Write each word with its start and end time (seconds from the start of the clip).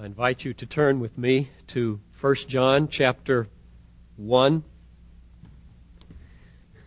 I 0.00 0.06
invite 0.06 0.44
you 0.44 0.54
to 0.54 0.64
turn 0.64 1.00
with 1.00 1.18
me 1.18 1.50
to 1.68 1.98
1 2.20 2.34
John 2.46 2.86
chapter 2.86 3.48
1. 4.14 4.62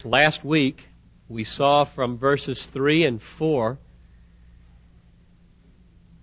Last 0.05 0.45
week, 0.45 0.87
we 1.27 1.43
saw 1.43 1.83
from 1.83 2.17
verses 2.17 2.63
3 2.63 3.03
and 3.03 3.21
4 3.21 3.77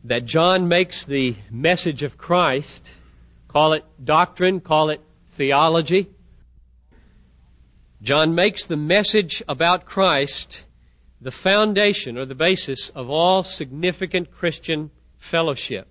that 0.05 0.25
John 0.25 0.69
makes 0.69 1.05
the 1.05 1.37
message 1.51 2.05
of 2.05 2.17
Christ, 2.17 2.91
call 3.49 3.75
it 3.75 3.85
doctrine, 4.03 4.61
call 4.61 4.89
it 4.89 5.03
theology. 5.33 6.09
John 8.01 8.35
makes 8.35 8.65
the 8.65 8.79
message 8.79 9.43
about 9.47 9.85
Christ 9.85 10.63
the 11.21 11.33
foundation 11.33 12.17
or 12.17 12.25
the 12.25 12.35
basis 12.35 12.89
of 12.89 13.11
all 13.11 13.43
significant 13.43 14.31
Christian 14.31 14.91
fellowship. 15.19 15.87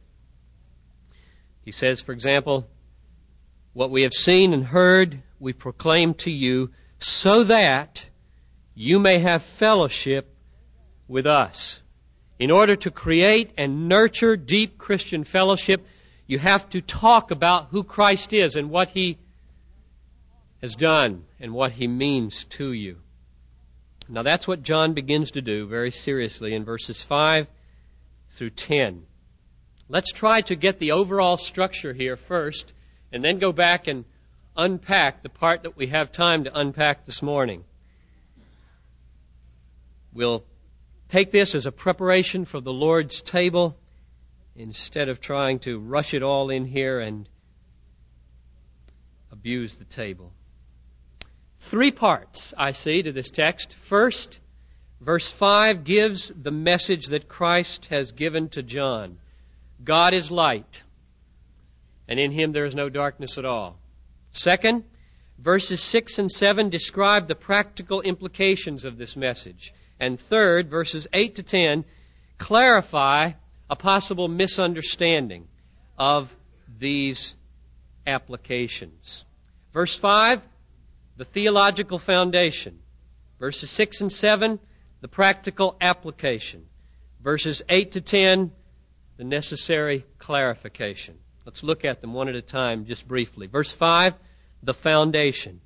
He 1.67 1.73
says, 1.73 2.01
for 2.01 2.13
example, 2.13 2.65
what 3.73 3.91
we 3.91 4.03
have 4.03 4.13
seen 4.13 4.53
and 4.53 4.63
heard, 4.63 5.21
we 5.37 5.51
proclaim 5.51 6.13
to 6.13 6.31
you 6.31 6.69
so 6.99 7.43
that 7.43 8.05
you 8.73 8.99
may 8.99 9.19
have 9.19 9.43
fellowship 9.43 10.33
with 11.09 11.27
us. 11.27 11.81
In 12.39 12.51
order 12.51 12.77
to 12.77 12.89
create 12.89 13.51
and 13.57 13.89
nurture 13.89 14.37
deep 14.37 14.77
Christian 14.77 15.25
fellowship, 15.25 15.85
you 16.25 16.39
have 16.39 16.69
to 16.69 16.79
talk 16.79 17.31
about 17.31 17.67
who 17.71 17.83
Christ 17.83 18.31
is 18.31 18.55
and 18.55 18.69
what 18.69 18.87
He 18.87 19.17
has 20.61 20.73
done 20.73 21.25
and 21.37 21.51
what 21.51 21.73
He 21.73 21.89
means 21.89 22.45
to 22.51 22.71
you. 22.71 22.95
Now 24.07 24.23
that's 24.23 24.47
what 24.47 24.63
John 24.63 24.93
begins 24.93 25.31
to 25.31 25.41
do 25.41 25.67
very 25.67 25.91
seriously 25.91 26.53
in 26.53 26.63
verses 26.63 27.03
5 27.03 27.45
through 28.35 28.51
10. 28.51 29.03
Let's 29.89 30.11
try 30.11 30.41
to 30.41 30.55
get 30.55 30.79
the 30.79 30.91
overall 30.91 31.37
structure 31.37 31.93
here 31.93 32.17
first, 32.17 32.73
and 33.11 33.23
then 33.23 33.39
go 33.39 33.53
back 33.53 33.87
and 33.87 34.03
unpack 34.55 35.23
the 35.23 35.29
part 35.29 35.63
that 35.63 35.77
we 35.77 35.87
have 35.87 36.11
time 36.11 36.43
to 36.43 36.59
unpack 36.59 37.05
this 37.05 37.21
morning. 37.21 37.63
We'll 40.13 40.43
take 41.09 41.31
this 41.31 41.55
as 41.55 41.65
a 41.65 41.71
preparation 41.71 42.43
for 42.43 42.59
the 42.59 42.73
Lord's 42.73 43.21
table 43.21 43.77
instead 44.55 45.07
of 45.07 45.21
trying 45.21 45.59
to 45.59 45.79
rush 45.79 46.13
it 46.13 46.23
all 46.23 46.49
in 46.49 46.65
here 46.65 46.99
and 46.99 47.29
abuse 49.31 49.75
the 49.75 49.85
table. 49.85 50.33
Three 51.59 51.91
parts 51.91 52.53
I 52.57 52.73
see 52.73 53.03
to 53.03 53.11
this 53.11 53.29
text. 53.29 53.73
First, 53.73 54.39
verse 54.99 55.31
5 55.31 55.83
gives 55.83 56.29
the 56.29 56.51
message 56.51 57.07
that 57.07 57.29
Christ 57.29 57.85
has 57.87 58.11
given 58.11 58.49
to 58.49 58.63
John. 58.63 59.17
God 59.83 60.13
is 60.13 60.31
light, 60.31 60.81
and 62.07 62.19
in 62.19 62.31
him 62.31 62.51
there 62.51 62.65
is 62.65 62.75
no 62.75 62.89
darkness 62.89 63.37
at 63.37 63.45
all. 63.45 63.79
Second, 64.31 64.83
verses 65.37 65.81
6 65.81 66.19
and 66.19 66.31
7 66.31 66.69
describe 66.69 67.27
the 67.27 67.35
practical 67.35 68.01
implications 68.01 68.85
of 68.85 68.97
this 68.97 69.15
message. 69.15 69.73
And 69.99 70.19
third, 70.19 70.69
verses 70.69 71.07
8 71.13 71.35
to 71.35 71.43
10 71.43 71.85
clarify 72.37 73.31
a 73.69 73.75
possible 73.75 74.27
misunderstanding 74.27 75.47
of 75.97 76.33
these 76.79 77.35
applications. 78.05 79.25
Verse 79.73 79.95
5, 79.95 80.41
the 81.17 81.25
theological 81.25 81.99
foundation. 81.99 82.79
Verses 83.39 83.69
6 83.69 84.01
and 84.01 84.11
7, 84.11 84.59
the 85.01 85.07
practical 85.07 85.75
application. 85.81 86.65
Verses 87.21 87.61
8 87.67 87.91
to 87.93 88.01
10, 88.01 88.51
the 89.17 89.23
necessary 89.23 90.05
clarification. 90.19 91.17
Let's 91.45 91.63
look 91.63 91.85
at 91.85 92.01
them 92.01 92.13
one 92.13 92.29
at 92.29 92.35
a 92.35 92.41
time 92.41 92.85
just 92.85 93.07
briefly. 93.07 93.47
Verse 93.47 93.73
5, 93.73 94.13
the 94.63 94.73
foundation. 94.73 95.61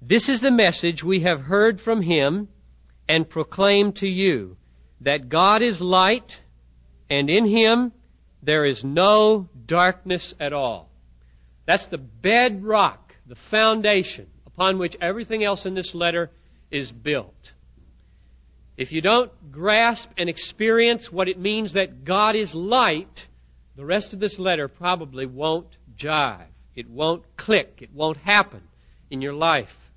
This 0.00 0.28
is 0.28 0.40
the 0.40 0.50
message 0.50 1.02
we 1.02 1.20
have 1.20 1.40
heard 1.40 1.80
from 1.80 2.02
him 2.02 2.48
and 3.08 3.28
proclaimed 3.28 3.96
to 3.96 4.08
you 4.08 4.56
that 5.00 5.28
God 5.28 5.62
is 5.62 5.80
light 5.80 6.40
and 7.10 7.28
in 7.30 7.46
him 7.46 7.92
there 8.42 8.64
is 8.64 8.84
no 8.84 9.48
darkness 9.66 10.34
at 10.38 10.52
all. 10.52 10.88
That's 11.64 11.86
the 11.86 11.98
bedrock, 11.98 13.14
the 13.26 13.34
foundation 13.34 14.28
upon 14.46 14.78
which 14.78 14.96
everything 15.00 15.42
else 15.42 15.66
in 15.66 15.74
this 15.74 15.94
letter 15.94 16.30
is 16.70 16.92
built. 16.92 17.52
If 18.76 18.92
you 18.92 19.00
don't 19.00 19.30
grasp 19.50 20.10
and 20.18 20.28
experience 20.28 21.10
what 21.10 21.28
it 21.28 21.38
means 21.38 21.72
that 21.72 22.04
God 22.04 22.36
is 22.36 22.54
light, 22.54 23.26
the 23.74 23.84
rest 23.84 24.12
of 24.12 24.20
this 24.20 24.38
letter 24.38 24.68
probably 24.68 25.24
won't 25.26 25.76
jive. 25.96 26.46
It 26.74 26.88
won't 26.88 27.24
click. 27.36 27.78
It 27.80 27.90
won't 27.94 28.18
happen 28.18 28.62
in 29.10 29.22
your 29.22 29.32
life. 29.32 29.90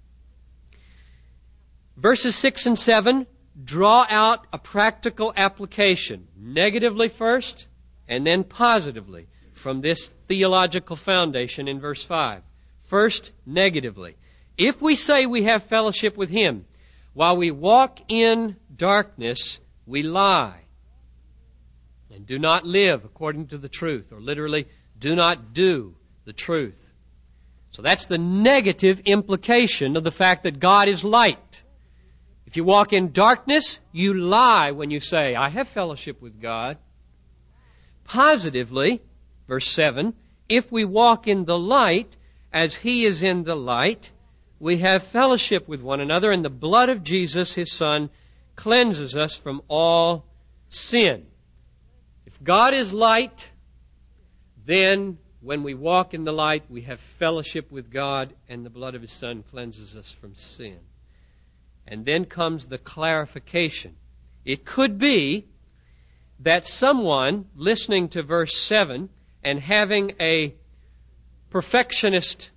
Verses 1.97 2.35
6 2.37 2.67
and 2.67 2.79
7 2.79 3.27
draw 3.61 4.05
out 4.09 4.47
a 4.53 4.57
practical 4.57 5.33
application, 5.35 6.27
negatively 6.37 7.09
first, 7.09 7.67
and 8.07 8.25
then 8.25 8.45
positively, 8.45 9.27
from 9.53 9.81
this 9.81 10.07
theological 10.27 10.95
foundation 10.95 11.67
in 11.67 11.81
verse 11.81 12.01
5. 12.01 12.41
First, 12.83 13.33
negatively. 13.45 14.15
If 14.57 14.81
we 14.81 14.95
say 14.95 15.25
we 15.25 15.43
have 15.43 15.63
fellowship 15.63 16.15
with 16.15 16.29
Him, 16.29 16.65
while 17.13 17.37
we 17.37 17.51
walk 17.51 17.99
in 18.07 18.55
darkness, 18.75 19.59
we 19.85 20.03
lie 20.03 20.59
and 22.13 22.25
do 22.25 22.39
not 22.39 22.65
live 22.65 23.05
according 23.05 23.47
to 23.47 23.57
the 23.57 23.69
truth, 23.69 24.11
or 24.11 24.19
literally, 24.19 24.67
do 24.97 25.15
not 25.15 25.53
do 25.53 25.95
the 26.25 26.33
truth. 26.33 26.85
So 27.71 27.81
that's 27.81 28.05
the 28.05 28.17
negative 28.17 29.01
implication 29.05 29.95
of 29.95 30.03
the 30.03 30.11
fact 30.11 30.43
that 30.43 30.59
God 30.59 30.87
is 30.87 31.03
light. 31.03 31.61
If 32.45 32.57
you 32.57 32.63
walk 32.63 32.93
in 32.93 33.11
darkness, 33.11 33.79
you 33.91 34.15
lie 34.15 34.71
when 34.71 34.89
you 34.89 34.99
say, 34.99 35.35
I 35.35 35.49
have 35.49 35.67
fellowship 35.69 36.21
with 36.21 36.41
God. 36.41 36.77
Positively, 38.05 39.01
verse 39.47 39.67
7, 39.67 40.13
if 40.49 40.71
we 40.71 40.83
walk 40.83 41.27
in 41.27 41.45
the 41.45 41.57
light 41.57 42.15
as 42.51 42.73
He 42.73 43.05
is 43.05 43.21
in 43.21 43.43
the 43.43 43.55
light, 43.55 44.09
we 44.59 44.77
have 44.77 45.03
fellowship 45.03 45.67
with 45.67 45.81
one 45.81 46.01
another, 46.01 46.31
and 46.31 46.43
the 46.43 46.49
blood 46.49 46.89
of 46.89 47.03
Jesus, 47.03 47.53
his 47.53 47.71
Son, 47.71 48.09
cleanses 48.55 49.15
us 49.15 49.37
from 49.37 49.61
all 49.69 50.25
sin. 50.67 51.25
If 52.25 52.43
God 52.43 52.73
is 52.73 52.91
light, 52.91 53.49
then 54.65 55.17
when 55.41 55.63
we 55.63 55.73
walk 55.73 56.13
in 56.13 56.25
the 56.25 56.33
light, 56.33 56.63
we 56.69 56.81
have 56.81 56.99
fellowship 56.99 57.71
with 57.71 57.89
God, 57.89 58.33
and 58.49 58.65
the 58.65 58.69
blood 58.69 58.95
of 58.95 59.01
his 59.01 59.13
Son 59.13 59.43
cleanses 59.49 59.95
us 59.95 60.11
from 60.11 60.35
sin. 60.35 60.77
And 61.87 62.05
then 62.05 62.25
comes 62.25 62.67
the 62.67 62.77
clarification. 62.77 63.95
It 64.43 64.65
could 64.65 64.97
be 64.97 65.47
that 66.41 66.67
someone 66.67 67.45
listening 67.55 68.09
to 68.09 68.23
verse 68.23 68.57
7 68.57 69.09
and 69.43 69.59
having 69.59 70.13
a 70.19 70.53
perfectionist 71.49 72.51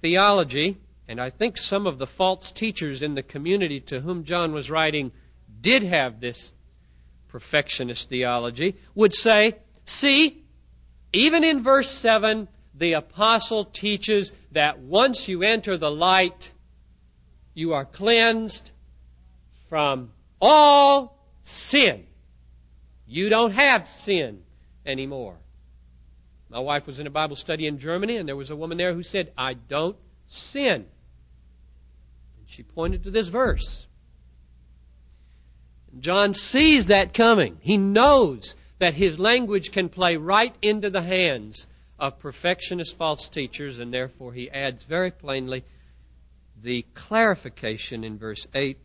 theology 0.00 0.78
and 1.12 1.20
I 1.20 1.28
think 1.28 1.58
some 1.58 1.86
of 1.86 1.98
the 1.98 2.06
false 2.06 2.50
teachers 2.50 3.02
in 3.02 3.14
the 3.14 3.22
community 3.22 3.80
to 3.80 4.00
whom 4.00 4.24
John 4.24 4.54
was 4.54 4.70
writing 4.70 5.12
did 5.60 5.82
have 5.82 6.20
this 6.20 6.50
perfectionist 7.28 8.08
theology, 8.08 8.76
would 8.94 9.12
say, 9.12 9.56
see, 9.84 10.42
even 11.12 11.44
in 11.44 11.62
verse 11.62 11.90
7, 11.90 12.48
the 12.74 12.94
apostle 12.94 13.66
teaches 13.66 14.32
that 14.52 14.78
once 14.78 15.28
you 15.28 15.42
enter 15.42 15.76
the 15.76 15.90
light, 15.90 16.50
you 17.52 17.74
are 17.74 17.84
cleansed 17.84 18.70
from 19.68 20.12
all 20.40 21.18
sin. 21.42 22.06
You 23.06 23.28
don't 23.28 23.52
have 23.52 23.86
sin 23.86 24.44
anymore. 24.86 25.36
My 26.48 26.60
wife 26.60 26.86
was 26.86 27.00
in 27.00 27.06
a 27.06 27.10
Bible 27.10 27.36
study 27.36 27.66
in 27.66 27.78
Germany, 27.78 28.16
and 28.16 28.26
there 28.26 28.34
was 28.34 28.48
a 28.48 28.56
woman 28.56 28.78
there 28.78 28.94
who 28.94 29.02
said, 29.02 29.30
I 29.36 29.52
don't 29.52 29.96
sin. 30.26 30.86
She 32.52 32.62
pointed 32.62 33.04
to 33.04 33.10
this 33.10 33.28
verse. 33.28 33.86
John 35.98 36.34
sees 36.34 36.86
that 36.86 37.14
coming. 37.14 37.58
He 37.60 37.78
knows 37.78 38.56
that 38.78 38.94
his 38.94 39.18
language 39.18 39.72
can 39.72 39.88
play 39.88 40.16
right 40.16 40.54
into 40.60 40.90
the 40.90 41.02
hands 41.02 41.66
of 41.98 42.18
perfectionist 42.18 42.96
false 42.96 43.28
teachers, 43.28 43.78
and 43.78 43.92
therefore 43.92 44.32
he 44.32 44.50
adds 44.50 44.84
very 44.84 45.10
plainly 45.10 45.64
the 46.62 46.84
clarification 46.94 48.04
in 48.04 48.18
verse 48.18 48.46
8 48.54 48.78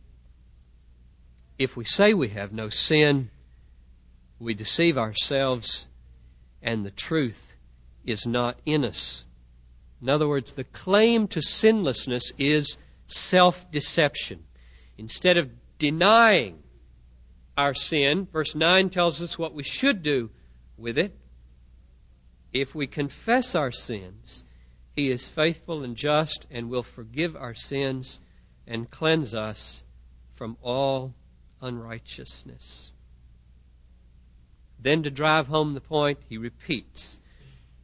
if 1.57 1.75
we 1.75 1.85
say 1.85 2.13
we 2.13 2.29
have 2.29 2.53
no 2.53 2.69
sin, 2.69 3.29
we 4.39 4.53
deceive 4.53 4.97
ourselves, 4.97 5.85
and 6.61 6.85
the 6.85 6.91
truth 6.91 7.55
is 8.05 8.25
not 8.25 8.57
in 8.65 8.85
us. 8.85 9.25
In 10.01 10.09
other 10.09 10.27
words, 10.27 10.53
the 10.53 10.63
claim 10.63 11.27
to 11.29 11.41
sinlessness 11.41 12.31
is 12.37 12.77
self 13.07 13.69
deception. 13.71 14.43
Instead 14.97 15.37
of 15.37 15.49
denying 15.79 16.61
our 17.57 17.73
sin, 17.73 18.27
verse 18.31 18.53
9 18.55 18.89
tells 18.89 19.21
us 19.21 19.37
what 19.37 19.53
we 19.53 19.63
should 19.63 20.03
do 20.03 20.29
with 20.77 20.97
it. 20.97 21.17
if 22.53 22.73
we 22.73 22.87
confess 22.87 23.55
our 23.55 23.71
sins, 23.71 24.43
he 24.95 25.11
is 25.11 25.29
faithful 25.29 25.83
and 25.83 25.95
just 25.95 26.47
and 26.49 26.69
will 26.69 26.83
forgive 26.83 27.35
our 27.35 27.53
sins 27.53 28.19
and 28.65 28.89
cleanse 28.89 29.33
us 29.33 29.83
from 30.35 30.57
all 30.61 31.13
unrighteousness. 31.61 32.91
Then, 34.79 35.03
to 35.03 35.11
drive 35.11 35.47
home 35.47 35.73
the 35.73 35.81
point, 35.81 36.19
he 36.29 36.37
repeats 36.37 37.19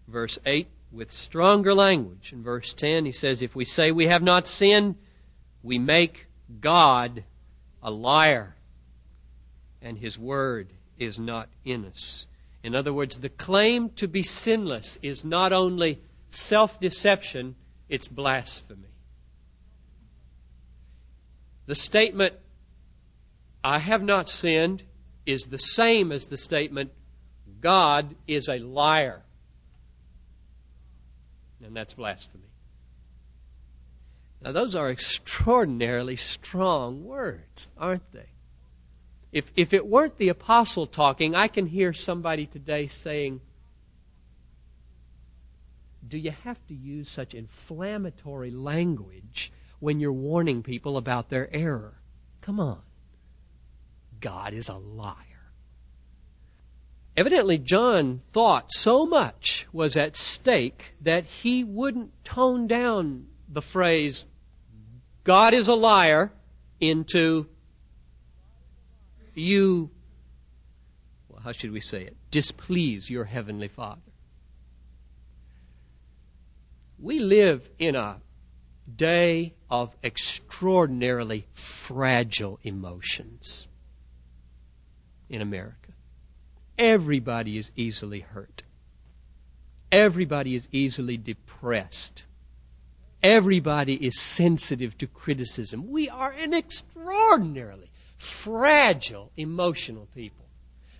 verse 0.08 0.40
8 0.46 0.68
with 0.92 1.12
stronger 1.12 1.74
language. 1.74 2.31
In 2.34 2.44
verse 2.44 2.74
10, 2.74 3.06
he 3.06 3.12
says, 3.12 3.42
If 3.42 3.56
we 3.56 3.66
say 3.66 3.92
we 3.92 4.08
have 4.08 4.22
not 4.22 4.48
sinned, 4.48 4.96
we 5.63 5.80
make 5.80 6.27
God 6.60 7.24
a 7.81 7.89
liar, 7.89 8.54
and 9.81 9.98
his 9.98 10.19
word 10.19 10.68
is 11.00 11.18
not 11.18 11.50
in 11.65 11.86
us. 11.86 12.25
In 12.63 12.75
other 12.75 12.94
words, 12.94 13.19
the 13.19 13.30
claim 13.30 13.89
to 13.92 14.07
be 14.07 14.24
sinless 14.24 14.98
is 15.01 15.25
not 15.25 15.51
only 15.51 16.00
self 16.30 16.80
deception, 16.80 17.56
it's 17.89 18.07
blasphemy. 18.07 18.88
The 21.65 21.75
statement, 21.75 22.33
I 23.63 23.80
have 23.80 24.04
not 24.04 24.27
sinned, 24.30 24.83
is 25.25 25.44
the 25.44 25.57
same 25.57 26.12
as 26.12 26.25
the 26.25 26.38
statement, 26.38 26.92
God 27.62 28.13
is 28.27 28.50
a 28.50 28.60
liar. 28.60 29.21
And 31.63 31.75
that's 31.75 31.94
blasphemy. 31.94 32.44
Now, 34.44 34.51
those 34.51 34.75
are 34.75 34.92
extraordinarily 34.92 36.18
strong 36.18 37.06
words, 37.06 37.69
aren't 37.78 38.12
they? 38.12 38.28
If, 39.31 39.50
if 39.56 39.74
it 39.74 39.88
weren't 39.88 40.18
the 40.18 40.30
apostle 40.30 40.86
talking, 40.86 41.34
I 41.34 41.48
can 41.48 41.66
hear 41.66 41.94
somebody 41.94 42.45
today 42.45 42.88
saying, 42.88 43.40
Do 46.06 46.18
you 46.18 46.31
have 46.44 46.57
to 46.68 46.74
use 46.74 47.10
such 47.10 47.34
inflammatory 47.34 48.51
language 48.51 49.51
when 49.80 50.01
you're 50.01 50.12
warning 50.12 50.62
people 50.62 50.98
about 50.98 51.30
their 51.30 51.50
error? 51.54 51.94
Come 52.42 52.60
on. 52.60 52.81
God 54.19 54.54
is 54.54 54.68
a 54.68 54.75
liar. 54.75 55.16
Evidently, 57.16 57.60
John 57.60 58.19
thought 58.31 58.72
so 58.72 59.06
much 59.06 59.68
was 59.72 59.96
at 59.96 60.18
stake 60.18 60.84
that 61.01 61.25
he 61.25 61.63
wouldn't 61.63 62.25
tone 62.25 62.68
down 62.68 63.28
the 63.48 63.62
phrase, 63.62 64.25
God 65.24 65.54
is 65.54 65.68
a 65.68 65.74
liar, 65.74 66.31
into 66.80 67.48
you, 69.34 69.90
well, 71.30 71.42
how 71.42 71.54
should 71.54 71.72
we 71.72 71.80
say 71.80 72.04
it, 72.04 72.16
displease 72.30 73.10
your 73.10 73.24
Heavenly 73.24 73.70
Father. 73.70 74.02
We 77.00 77.20
live 77.20 77.70
in 77.80 77.96
a 77.96 78.18
day 78.94 79.54
of 79.70 79.96
extraordinarily 80.04 81.48
fragile 81.54 82.60
emotions 82.64 83.68
in 85.30 85.42
America. 85.42 85.92
Everybody 86.78 87.58
is 87.58 87.72
easily 87.75 88.20
hurt. 88.20 88.64
Everybody 89.92 90.56
is 90.56 90.68
easily 90.72 91.18
depressed. 91.18 92.24
Everybody 93.24 93.94
is 93.96 94.20
sensitive 94.20 94.98
to 94.98 95.08
criticism. 95.08 95.88
We 95.90 96.10
are 96.10 96.31
an 96.31 96.54
extraordinarily 96.54 97.90
fragile, 98.18 99.31
emotional 99.38 100.08
people. 100.14 100.46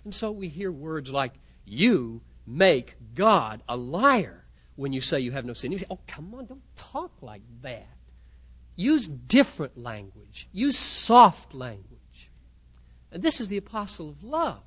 And 0.04 0.14
so 0.14 0.30
we 0.30 0.48
hear 0.48 0.72
words 0.72 1.10
like, 1.10 1.34
you 1.66 2.22
make 2.46 2.94
God 3.14 3.62
a 3.68 3.76
liar 3.76 4.42
when 4.76 4.94
you 4.94 5.02
say 5.02 5.20
you 5.20 5.32
have 5.32 5.44
no 5.44 5.52
sin. 5.52 5.70
You 5.70 5.78
say, 5.78 5.86
oh, 5.90 5.98
come 6.06 6.34
on, 6.34 6.46
don't 6.46 6.76
talk 6.76 7.12
like 7.20 7.42
that. 7.62 7.86
Use 8.74 9.06
different 9.06 9.78
language. 9.78 10.48
Use 10.50 10.78
soft 10.78 11.54
language. 11.54 12.30
And 13.12 13.22
this 13.22 13.40
is 13.40 13.48
the 13.48 13.58
apostle 13.58 14.08
of 14.08 14.24
love. 14.24 14.62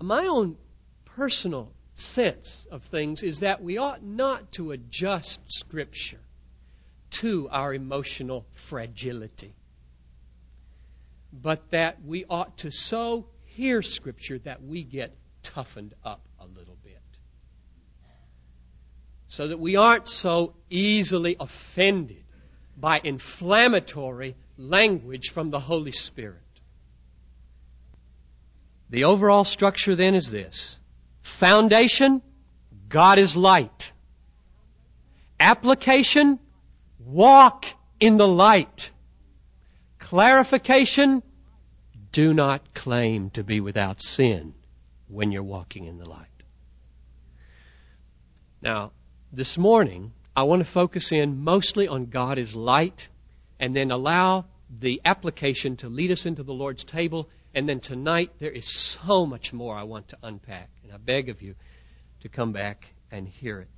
My 0.00 0.26
own 0.26 0.56
personal 1.04 1.72
sense 2.00 2.66
of 2.70 2.82
things 2.84 3.22
is 3.22 3.40
that 3.40 3.62
we 3.62 3.78
ought 3.78 4.02
not 4.02 4.52
to 4.52 4.72
adjust 4.72 5.40
Scripture 5.46 6.20
to 7.10 7.48
our 7.50 7.74
emotional 7.74 8.46
fragility 8.52 9.54
but 11.32 11.70
that 11.70 12.02
we 12.04 12.24
ought 12.28 12.58
to 12.58 12.70
so 12.70 13.26
hear 13.44 13.82
Scripture 13.82 14.38
that 14.40 14.62
we 14.62 14.82
get 14.82 15.16
toughened 15.42 15.94
up 16.04 16.20
a 16.38 16.46
little 16.46 16.76
bit. 16.82 17.00
So 19.28 19.48
that 19.48 19.60
we 19.60 19.76
aren't 19.76 20.08
so 20.08 20.54
easily 20.70 21.36
offended 21.38 22.24
by 22.76 23.00
inflammatory 23.02 24.34
language 24.56 25.30
from 25.30 25.50
the 25.50 25.60
Holy 25.60 25.92
Spirit. 25.92 26.38
The 28.88 29.04
overall 29.04 29.44
structure 29.44 29.94
then 29.94 30.16
is 30.16 30.30
this 30.30 30.78
foundation, 31.22 32.22
God 32.88 33.18
is 33.18 33.36
light. 33.36 33.92
Application, 35.38 36.38
walk 36.98 37.66
in 37.98 38.16
the 38.16 38.28
light. 38.28 38.90
Clarification 39.98 41.22
do 42.12 42.34
not 42.34 42.74
claim 42.74 43.30
to 43.30 43.44
be 43.44 43.60
without 43.60 44.02
sin 44.02 44.54
when 45.08 45.32
you're 45.32 45.42
walking 45.42 45.86
in 45.86 45.98
the 45.98 46.08
light. 46.08 46.26
Now, 48.62 48.92
this 49.32 49.56
morning, 49.56 50.12
I 50.36 50.42
want 50.42 50.60
to 50.60 50.70
focus 50.70 51.12
in 51.12 51.42
mostly 51.42 51.88
on 51.88 52.06
God 52.06 52.38
is 52.38 52.54
light 52.54 53.08
and 53.58 53.74
then 53.74 53.90
allow 53.90 54.46
the 54.78 55.00
application 55.04 55.76
to 55.76 55.88
lead 55.88 56.10
us 56.10 56.26
into 56.26 56.42
the 56.42 56.52
Lord's 56.52 56.84
table. 56.84 57.28
And 57.54 57.68
then 57.68 57.80
tonight, 57.80 58.30
there 58.38 58.50
is 58.50 58.66
so 58.66 59.26
much 59.26 59.52
more 59.52 59.76
I 59.76 59.82
want 59.82 60.08
to 60.08 60.18
unpack. 60.22 60.70
And 60.84 60.92
I 60.92 60.96
beg 60.98 61.28
of 61.28 61.42
you 61.42 61.54
to 62.20 62.28
come 62.28 62.52
back 62.52 62.86
and 63.10 63.26
hear 63.26 63.60
it. 63.60 63.68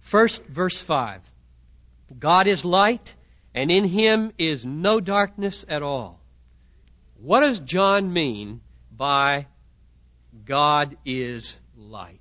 First, 0.00 0.44
verse 0.44 0.80
5 0.80 1.20
God 2.18 2.46
is 2.46 2.64
light 2.64 3.14
and 3.54 3.70
in 3.70 3.84
him 3.84 4.32
is 4.36 4.66
no 4.66 5.00
darkness 5.00 5.64
at 5.68 5.82
all. 5.82 6.20
What 7.20 7.40
does 7.40 7.60
John 7.60 8.12
mean 8.12 8.60
by 8.94 9.46
God 10.44 10.96
is 11.04 11.58
light? 11.76 12.20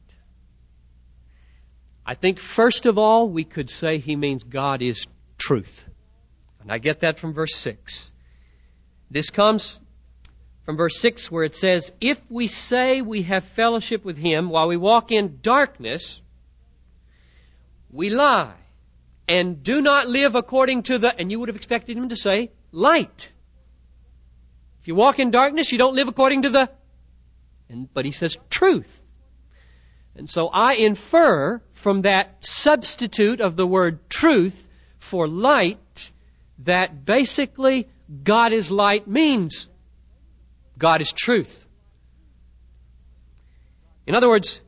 I 2.06 2.16
think 2.16 2.40
first 2.40 2.86
of 2.86 2.98
all 2.98 3.28
we 3.30 3.44
could 3.44 3.70
say 3.70 3.98
he 3.98 4.16
means 4.16 4.44
God 4.44 4.82
is 4.82 5.06
truth. 5.38 5.86
And 6.62 6.72
I 6.72 6.78
get 6.78 7.02
that 7.02 7.20
from 7.20 7.34
verse 7.34 7.56
6. 7.56 8.12
This 9.12 9.30
comes 9.30 9.80
from 10.66 10.78
verse 10.78 10.98
6 11.00 11.30
where 11.30 11.44
it 11.44 11.56
says, 11.56 11.92
If 12.00 12.22
we 12.30 12.48
say 12.48 13.02
we 13.02 13.24
have 13.24 13.44
fellowship 13.44 14.06
with 14.06 14.18
him 14.18 14.50
while 14.50 14.68
we 14.68 14.78
walk 14.78 15.12
in 15.12 15.40
darkness, 15.42 16.22
we 17.92 18.10
lie 18.10 18.56
and 19.28 19.64
do 19.64 19.82
not 19.82 20.08
live 20.08 20.36
according 20.36 20.84
to 20.84 20.98
the, 20.98 21.18
and 21.18 21.32
you 21.32 21.40
would 21.40 21.50
have 21.50 21.56
expected 21.56 21.98
him 21.98 22.10
to 22.10 22.16
say, 22.16 22.52
light. 22.72 23.30
If 24.82 24.88
you 24.88 24.96
walk 24.96 25.20
in 25.20 25.32
darkness, 25.32 25.72
you 25.72 25.78
don't 25.78 25.96
live 25.96 26.08
according 26.08 26.42
to 26.42 26.50
the, 26.50 26.70
and, 27.70 27.94
but 27.94 28.06
he 28.06 28.12
says 28.12 28.38
truth. 28.50 29.02
And 30.16 30.30
so 30.30 30.48
I 30.48 30.74
infer 30.74 31.62
from 31.74 32.04
that 32.04 32.46
substitute 32.46 33.42
of 33.42 33.56
the 33.56 33.66
word 33.66 34.10
truth 34.10 34.68
for 35.00 35.28
light 35.28 36.12
that 36.60 37.06
basically 37.06 37.88
God 38.24 38.54
is 38.54 38.70
light 38.70 39.08
means 39.08 39.68
God 40.78 41.02
is 41.02 41.12
truth. 41.12 41.66
In 44.06 44.16
other 44.16 44.28
words, 44.28 44.62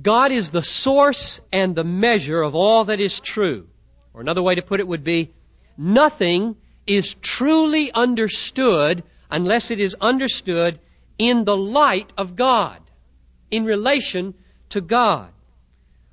God 0.00 0.32
is 0.32 0.50
the 0.50 0.62
source 0.62 1.40
and 1.52 1.74
the 1.74 1.84
measure 1.84 2.42
of 2.42 2.54
all 2.54 2.86
that 2.86 3.00
is 3.00 3.20
true. 3.20 3.68
Or 4.12 4.20
another 4.20 4.42
way 4.42 4.54
to 4.54 4.62
put 4.62 4.80
it 4.80 4.88
would 4.88 5.04
be, 5.04 5.32
nothing 5.76 6.56
is 6.86 7.14
truly 7.14 7.92
understood 7.92 9.02
unless 9.30 9.70
it 9.70 9.80
is 9.80 9.96
understood 10.00 10.78
in 11.18 11.44
the 11.44 11.56
light 11.56 12.12
of 12.16 12.36
God, 12.36 12.80
in 13.50 13.64
relation 13.64 14.34
to 14.70 14.80
God. 14.80 15.30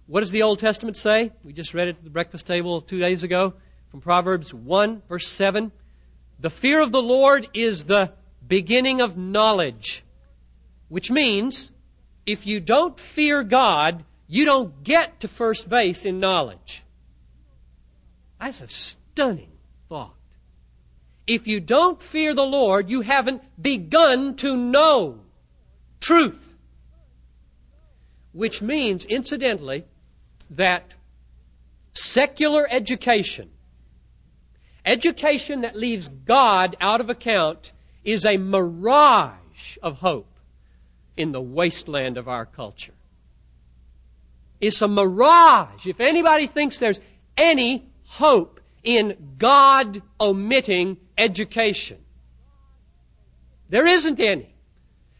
What 0.07 0.21
does 0.21 0.31
the 0.31 0.43
Old 0.43 0.59
Testament 0.59 0.97
say? 0.97 1.31
We 1.43 1.53
just 1.53 1.73
read 1.73 1.87
it 1.87 1.97
at 1.97 2.03
the 2.03 2.09
breakfast 2.09 2.45
table 2.45 2.81
two 2.81 2.99
days 2.99 3.23
ago 3.23 3.53
from 3.89 4.01
Proverbs 4.01 4.53
1, 4.53 5.01
verse 5.07 5.27
7. 5.27 5.71
The 6.39 6.49
fear 6.49 6.81
of 6.81 6.91
the 6.91 7.01
Lord 7.01 7.47
is 7.53 7.83
the 7.83 8.11
beginning 8.51 8.99
of 8.99 9.15
knowledge, 9.15 10.03
which 10.89 11.09
means 11.09 11.71
if 12.25 12.45
you 12.45 12.59
don't 12.59 12.99
fear 12.99 13.43
God, 13.43 14.03
you 14.27 14.43
don't 14.43 14.83
get 14.83 15.21
to 15.21 15.29
first 15.29 15.69
base 15.69 16.05
in 16.05 16.19
knowledge. 16.19 16.83
That's 18.41 18.59
a 18.59 18.67
stunning 18.67 19.53
thought. 19.87 20.13
If 21.25 21.47
you 21.47 21.61
don't 21.61 22.01
fear 22.01 22.33
the 22.33 22.43
Lord, 22.43 22.89
you 22.89 22.99
haven't 22.99 23.41
begun 23.61 24.35
to 24.43 24.57
know 24.57 25.21
truth. 26.01 26.45
which 28.33 28.61
means, 28.61 29.05
incidentally, 29.05 29.85
that 30.51 30.93
secular 31.93 32.67
education, 32.69 33.49
education 34.85 35.61
that 35.61 35.75
leaves 35.75 36.07
God 36.07 36.75
out 36.79 37.01
of 37.01 37.09
account, 37.09 37.71
is 38.03 38.25
a 38.25 38.37
mirage 38.37 39.77
of 39.81 39.97
hope 39.97 40.27
in 41.17 41.31
the 41.31 41.41
wasteland 41.41 42.17
of 42.17 42.27
our 42.27 42.45
culture. 42.45 42.93
It's 44.59 44.81
a 44.81 44.87
mirage. 44.87 45.87
If 45.87 45.99
anybody 45.99 46.47
thinks 46.47 46.77
there's 46.77 46.99
any 47.37 47.85
hope 48.03 48.59
in 48.83 49.35
God 49.37 50.01
omitting 50.19 50.97
education, 51.17 51.97
there 53.69 53.87
isn't 53.87 54.19
any. 54.19 54.53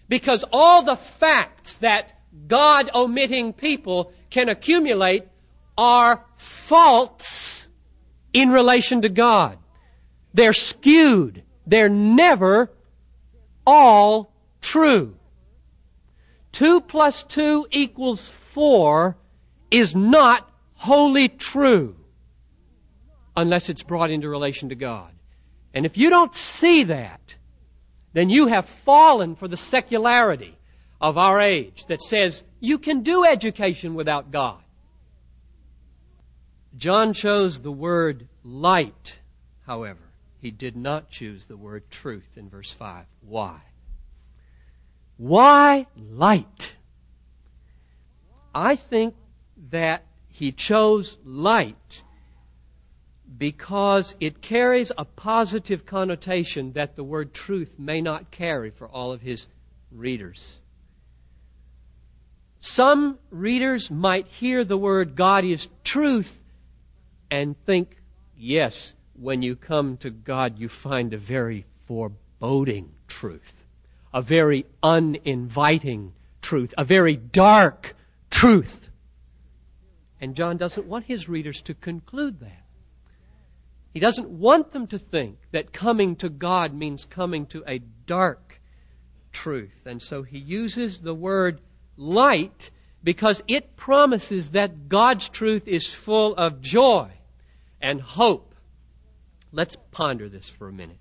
Because 0.07 0.43
all 0.51 0.81
the 0.83 0.97
facts 0.97 1.75
that 1.75 2.13
God 2.47 2.91
omitting 2.93 3.53
people 3.53 4.11
can 4.29 4.50
accumulate 4.50 5.23
are 5.77 6.25
false 6.35 7.67
in 8.33 8.50
relation 8.50 9.03
to 9.03 9.09
God. 9.09 9.57
They're 10.33 10.53
skewed. 10.53 11.43
They're 11.72 11.88
never 11.88 12.70
all 13.66 14.34
true. 14.60 15.16
2 16.51 16.82
plus 16.82 17.24
2 17.24 17.68
equals 17.72 18.30
4 18.54 19.16
is 19.72 19.96
not 19.96 20.51
wholly 20.74 21.30
true 21.30 21.96
unless 23.38 23.70
it's 23.70 23.84
brought 23.84 24.12
into 24.12 24.28
relation 24.28 24.68
to 24.68 24.75
God. 24.75 25.13
And 25.74 25.86
if 25.86 25.98
you 25.98 26.10
don't 26.10 26.36
see 26.36 26.84
that, 26.84 27.36
then 28.12 28.30
you 28.30 28.48
have 28.48 28.66
fallen 28.66 29.38
for 29.38 29.48
the 29.48 29.56
secularity 29.56 30.58
of 31.00 31.18
our 31.18 31.40
age 31.40 31.86
that 31.86 32.01
says 32.01 32.44
you 32.60 32.80
can 32.80 33.04
do 33.04 33.24
education 33.24 33.96
without 33.96 34.30
God. 34.30 34.60
John 36.75 37.13
chose 37.13 37.58
the 37.60 37.72
word 37.72 38.28
light, 38.44 39.18
however. 39.66 40.11
He 40.41 40.50
did 40.50 40.75
not 40.75 41.10
choose 41.10 41.45
the 41.45 41.55
word 41.55 41.83
truth 41.91 42.36
in 42.36 42.50
verse 42.50 42.74
5. 42.74 43.05
Why? 43.21 43.62
Why 45.17 45.86
light? 45.95 46.71
I 48.53 48.75
think 48.75 49.13
that 49.69 50.03
he 50.29 50.51
chose 50.51 51.15
light 51.24 52.03
because 53.38 54.15
it 54.19 54.41
carries 54.41 54.91
a 54.98 55.05
positive 55.05 55.86
connotation 55.86 56.74
that 56.74 56.95
the 56.95 57.03
word 57.03 57.33
truth 57.36 57.75
may 57.77 58.01
not 58.01 58.31
carry 58.31 58.71
for 58.71 58.88
all 58.88 59.12
of 59.12 59.21
his 59.21 59.48
readers. 59.91 60.60
Some 62.62 63.19
readers 63.29 63.91
might 63.91 64.25
hear 64.25 64.63
the 64.63 64.77
word 64.77 65.15
God 65.15 65.45
is 65.45 65.67
truth 65.83 66.36
and 67.29 67.55
think, 67.65 67.95
yes, 68.36 68.93
when 69.22 69.42
you 69.42 69.56
come 69.56 69.98
to 69.98 70.10
God, 70.10 70.60
you 70.60 70.70
find 70.70 71.13
a 71.13 71.18
very 71.18 71.66
foreboding 71.88 72.92
truth 73.08 73.54
a 74.13 74.22
very 74.22 74.66
uninviting 74.84 76.13
truth, 76.42 76.74
a 76.78 76.84
very 76.84 77.16
dark 77.16 77.96
truth. 78.30 78.90
And 80.20 80.36
John 80.36 80.58
doesn't 80.58 80.88
want 80.88 81.06
his 81.06 81.30
readers 81.30 81.62
to 81.63 81.74
conclude 81.74 82.40
that. 82.42 82.66
He 83.94 84.00
doesn't 84.00 84.30
want 84.30 84.72
them 84.72 84.88
to 84.88 85.00
think 85.00 85.38
that 85.51 85.74
coming 85.74 86.16
to 86.18 86.30
God 86.30 86.74
means 86.74 87.06
coming 87.06 87.46
to 87.48 87.63
a 87.68 87.80
dark 88.06 88.60
truth. 89.34 89.86
And 89.86 90.01
so 90.01 90.24
he 90.24 90.38
uses 90.38 91.00
the 91.00 91.13
word 91.13 91.60
light 91.98 92.70
because 93.04 93.42
it 93.48 93.75
promises 93.75 94.51
that 94.51 94.88
God's 94.88 95.28
truth 95.28 95.68
is 95.68 95.92
full 95.92 96.36
of 96.36 96.62
joy 96.62 97.10
and 97.82 98.00
hope. 98.00 98.50
Let's 99.51 99.75
ponder 99.91 100.29
this 100.29 100.50
for 100.50 100.67
a 100.67 100.74
minute. 100.74 100.98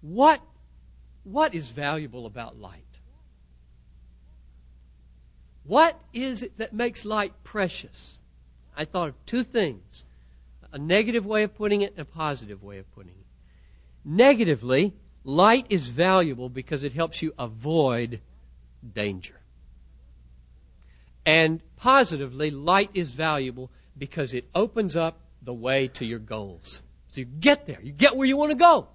What 0.00 0.40
what 1.24 1.54
is 1.54 1.68
valuable 1.68 2.26
about 2.26 2.58
light? 2.58 2.84
What 5.64 6.00
is 6.14 6.42
it 6.42 6.56
that 6.58 6.72
makes 6.72 7.04
light 7.04 7.32
precious? 7.44 8.18
I 8.76 8.84
thought 8.84 9.08
of 9.10 9.26
two 9.26 9.44
things 9.44 10.06
a 10.72 10.78
negative 10.78 11.26
way 11.26 11.42
of 11.42 11.54
putting 11.54 11.82
it 11.82 11.92
and 11.92 12.00
a 12.00 12.04
positive 12.04 12.62
way 12.62 12.78
of 12.78 12.90
putting 12.92 13.12
it. 13.12 13.26
Negatively, 14.04 14.94
light 15.24 15.66
is 15.68 15.88
valuable 15.88 16.48
because 16.48 16.84
it 16.84 16.92
helps 16.92 17.20
you 17.20 17.34
avoid 17.38 18.20
danger. 18.94 19.38
And 21.26 21.60
positively, 21.76 22.50
light 22.50 22.90
is 22.94 23.12
valuable 23.12 23.70
because 23.98 24.32
it 24.32 24.48
opens 24.54 24.96
up 24.96 25.18
the 25.42 25.52
way 25.52 25.88
to 25.88 26.06
your 26.06 26.18
goals. 26.18 26.80
So 27.10 27.20
you 27.20 27.26
get 27.26 27.66
there, 27.66 27.80
you 27.82 27.92
get 27.92 28.16
where 28.16 28.26
you 28.26 28.36
want 28.36 28.50
to 28.50 28.56
go. 28.56 28.88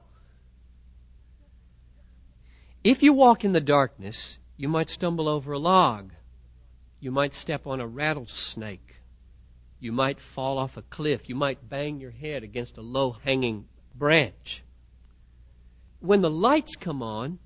If 2.84 3.04
you 3.04 3.14
walk 3.14 3.44
in 3.44 3.52
the 3.52 3.62
darkness, 3.62 4.38
you 4.58 4.70
might 4.70 4.90
stumble 4.90 5.28
over 5.28 5.52
a 5.52 5.60
log. 5.60 6.12
You 7.00 7.12
might 7.12 7.36
step 7.36 7.68
on 7.68 7.82
a 7.82 7.88
rattlesnake. 7.88 8.96
You 9.80 9.92
might 9.92 10.20
fall 10.20 10.58
off 10.58 10.78
a 10.78 10.82
cliff. 10.82 11.28
You 11.28 11.36
might 11.36 11.70
bang 11.70 12.00
your 12.00 12.12
head 12.12 12.44
against 12.44 12.78
a 12.78 12.82
low 12.82 13.12
hanging 13.12 13.66
branch. 13.94 14.64
When 16.00 16.22
the 16.22 16.30
lights 16.30 16.76
come 16.78 17.04
on, 17.04 17.40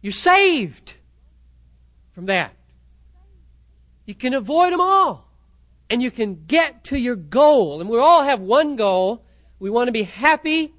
you're 0.00 0.12
saved 0.12 0.96
from 2.14 2.26
that. 2.26 2.52
You 4.04 4.14
can 4.14 4.34
avoid 4.34 4.72
them 4.72 4.80
all. 4.80 5.28
And 5.88 6.02
you 6.02 6.10
can 6.10 6.44
get 6.46 6.84
to 6.84 6.98
your 6.98 7.16
goal. 7.16 7.80
And 7.80 7.88
we 7.88 7.98
all 7.98 8.24
have 8.24 8.40
one 8.40 8.76
goal. 8.76 9.24
We 9.62 9.70
want 9.70 9.86
to 9.86 9.92
be 9.92 10.02
happy 10.02 10.74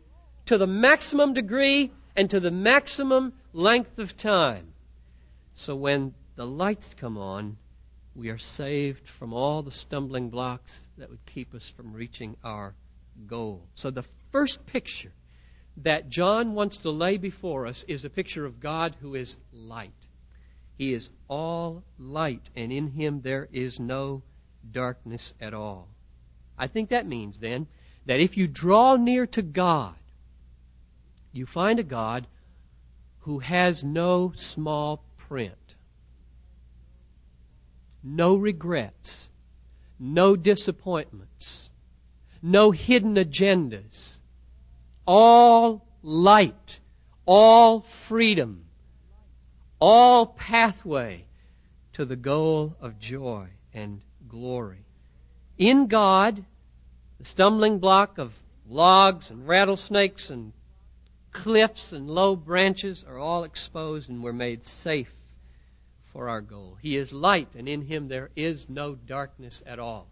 to 0.47 0.57
the 0.57 0.67
maximum 0.67 1.33
degree 1.33 1.89
and 2.17 2.29
to 2.31 2.41
the 2.41 2.51
maximum 2.51 3.31
length 3.53 3.97
of 3.97 4.17
time. 4.17 4.73
So 5.53 5.73
when 5.73 6.13
the 6.35 6.45
lights 6.45 6.93
come 6.93 7.17
on, 7.17 7.55
we 8.13 8.27
are 8.29 8.37
saved 8.37 9.07
from 9.07 9.31
all 9.31 9.63
the 9.63 9.71
stumbling 9.71 10.29
blocks 10.29 10.85
that 10.97 11.09
would 11.09 11.25
keep 11.25 11.55
us 11.55 11.65
from 11.77 11.93
reaching 11.93 12.35
our 12.43 12.75
goal. 13.25 13.65
So 13.75 13.89
the 13.89 14.03
first 14.33 14.65
picture 14.65 15.13
that 15.77 16.09
John 16.09 16.53
wants 16.53 16.75
to 16.79 16.89
lay 16.89 17.15
before 17.15 17.67
us 17.67 17.85
is 17.87 18.03
a 18.03 18.09
picture 18.09 18.45
of 18.45 18.59
God 18.59 18.97
who 18.99 19.15
is 19.15 19.37
light. 19.53 19.91
He 20.77 20.93
is 20.93 21.09
all 21.29 21.85
light, 21.97 22.49
and 22.53 22.69
in 22.69 22.89
him 22.89 23.21
there 23.21 23.47
is 23.53 23.79
no 23.79 24.23
darkness 24.69 25.33
at 25.39 25.53
all. 25.53 25.87
I 26.57 26.67
think 26.67 26.89
that 26.89 27.07
means 27.07 27.39
then 27.39 27.67
that 28.05 28.19
if 28.19 28.37
you 28.37 28.47
draw 28.47 28.95
near 28.95 29.25
to 29.27 29.41
God, 29.41 29.95
you 31.31 31.45
find 31.45 31.79
a 31.79 31.83
God 31.83 32.27
who 33.19 33.39
has 33.39 33.83
no 33.83 34.33
small 34.35 35.03
print, 35.17 35.75
no 38.03 38.35
regrets, 38.35 39.29
no 39.99 40.35
disappointments, 40.35 41.69
no 42.41 42.71
hidden 42.71 43.15
agendas, 43.15 44.17
all 45.07 45.85
light, 46.01 46.79
all 47.25 47.79
freedom, 47.79 48.65
all 49.79 50.25
pathway 50.25 51.25
to 51.93 52.05
the 52.05 52.15
goal 52.15 52.75
of 52.81 52.99
joy 52.99 53.47
and 53.73 54.01
glory. 54.27 54.85
In 55.57 55.87
God, 55.87 56.43
the 57.19 57.25
stumbling 57.25 57.79
block 57.79 58.17
of 58.17 58.33
logs 58.67 59.29
and 59.29 59.47
rattlesnakes 59.47 60.29
and 60.29 60.53
cliffs 61.31 61.91
and 61.91 62.09
low 62.09 62.35
branches 62.35 63.03
are 63.07 63.17
all 63.17 63.43
exposed 63.43 64.09
and 64.09 64.23
we're 64.23 64.33
made 64.33 64.63
safe 64.63 65.13
for 66.13 66.29
our 66.29 66.41
goal. 66.41 66.77
He 66.81 66.95
is 66.95 67.11
light, 67.11 67.49
and 67.55 67.67
in 67.67 67.81
him 67.81 68.07
there 68.07 68.29
is 68.35 68.69
no 68.69 68.95
darkness 68.95 69.63
at 69.65 69.79
all. 69.79 70.07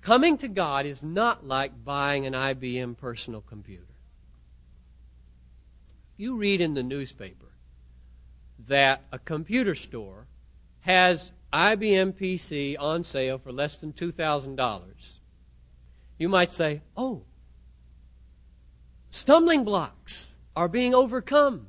Coming 0.00 0.38
to 0.38 0.48
God 0.48 0.86
is 0.86 1.02
not 1.02 1.44
like 1.44 1.84
buying 1.84 2.26
an 2.26 2.32
IBM 2.32 2.96
personal 2.96 3.40
computer. 3.40 3.82
You 6.16 6.36
read 6.36 6.60
in 6.60 6.74
the 6.74 6.84
newspaper 6.84 7.46
that 8.68 9.02
a 9.10 9.18
computer 9.18 9.74
store 9.74 10.26
has 10.80 11.32
IBM 11.52 12.12
PC 12.12 12.76
on 12.78 13.02
sale 13.02 13.38
for 13.38 13.52
less 13.52 13.76
than 13.78 13.92
$2,000. 13.92 14.82
You 16.18 16.28
might 16.28 16.50
say, 16.50 16.82
oh, 16.96 17.22
Stumbling 19.16 19.64
blocks 19.64 20.30
are 20.54 20.68
being 20.68 20.94
overcome. 20.94 21.68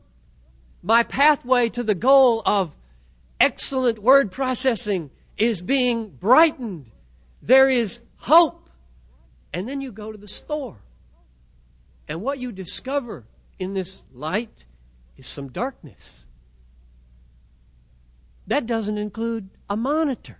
My 0.82 1.04
pathway 1.04 1.70
to 1.70 1.84
the 1.84 1.96
goal 1.96 2.42
of 2.46 2.74
excellent 3.40 4.00
word 4.00 4.34
processing 4.34 5.12
is 5.38 5.62
being 5.62 6.10
brightened. 6.10 6.92
There 7.42 7.70
is 7.70 8.00
hope. 8.18 8.70
And 9.54 9.66
then 9.66 9.80
you 9.80 9.94
go 9.94 10.12
to 10.12 10.18
the 10.18 10.28
store. 10.28 10.78
And 12.08 12.22
what 12.22 12.40
you 12.40 12.52
discover 12.52 13.24
in 13.60 13.74
this 13.74 14.02
light 14.12 14.66
is 15.16 15.26
some 15.26 15.48
darkness. 15.48 16.26
That 18.48 18.66
doesn't 18.66 18.98
include 18.98 19.50
a 19.70 19.78
monitor. 19.78 20.38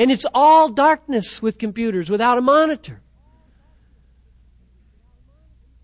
And 0.00 0.10
it's 0.10 0.24
all 0.32 0.70
darkness 0.70 1.42
with 1.42 1.58
computers 1.58 2.08
without 2.08 2.38
a 2.38 2.40
monitor. 2.40 3.02